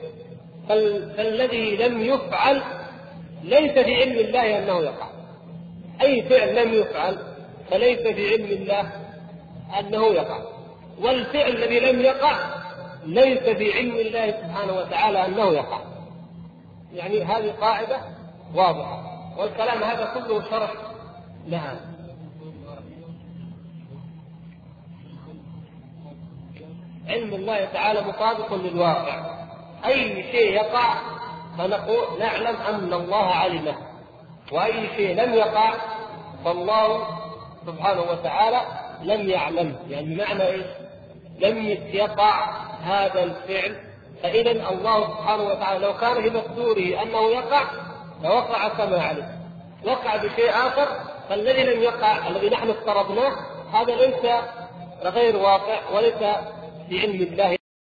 فالذي 0.68 1.76
لم 1.76 2.02
يفعل 2.02 2.62
ليس 3.42 3.72
في 3.72 3.94
علم 3.94 4.18
الله 4.18 4.58
أنه 4.58 4.80
يقع 4.80 5.06
أي 6.02 6.22
فعل 6.22 6.66
لم 6.66 6.72
يفعل 6.74 7.18
فليس 7.70 7.98
في 7.98 8.30
علم 8.32 8.44
الله 8.44 8.92
أنه 9.80 10.06
يقع 10.06 10.38
والفعل 11.00 11.50
الذي 11.50 11.80
لم 11.80 12.00
يقع 12.00 12.38
ليس 13.06 13.42
في 13.42 13.72
علم 13.72 13.96
الله 13.96 14.30
سبحانه 14.30 14.72
وتعالى 14.72 15.26
أنه 15.26 15.52
يقع 15.52 15.80
يعني 16.94 17.24
هذه 17.24 17.50
قاعدة 17.60 18.00
واضحه 18.54 19.02
والكلام 19.38 19.82
هذا 19.82 20.04
كله 20.14 20.50
شرح 20.50 20.70
لها. 21.46 21.80
علم 27.08 27.34
الله 27.34 27.64
تعالى 27.64 28.00
مطابق 28.00 28.54
للواقع. 28.54 29.32
أي 29.86 30.22
شيء 30.22 30.52
يقع 30.52 30.94
فنقول 31.58 32.18
نعلم 32.18 32.56
أن 32.56 32.92
الله 32.92 33.24
علمه. 33.24 33.76
وأي 34.52 34.88
شيء 34.96 35.14
لم 35.14 35.34
يقع 35.34 35.74
فالله 36.44 37.06
سبحانه 37.66 38.00
وتعالى 38.00 38.60
لم 39.02 39.28
يعلم. 39.28 39.76
يعني 39.88 40.14
معنى 40.14 40.46
إيش؟ 40.46 40.66
لم 41.38 41.66
يقع 41.92 42.50
هذا 42.82 43.22
الفعل. 43.22 43.76
فإذا 44.22 44.50
الله 44.50 45.08
سبحانه 45.08 45.42
وتعالى 45.42 45.86
لو 45.86 45.96
كان 45.96 46.22
في 46.22 46.30
مقدوره 46.30 47.02
أنه 47.02 47.30
يقع 47.30 47.64
لوقع 48.22 48.68
كما 48.68 49.02
علم 49.02 49.26
وقع 49.86 50.16
بشيء 50.16 50.50
آخر 50.50 50.88
فالذي 51.28 51.62
لم 51.64 51.82
يقع 51.82 52.28
الذي 52.28 52.48
نحن 52.50 52.70
افترضناه 52.70 53.32
هذا 53.72 53.94
ليس 53.96 54.32
غير 55.02 55.36
واقع 55.36 55.78
وليس 55.94 56.18
في 56.88 57.00
علم 57.00 57.22
الله 57.22 57.56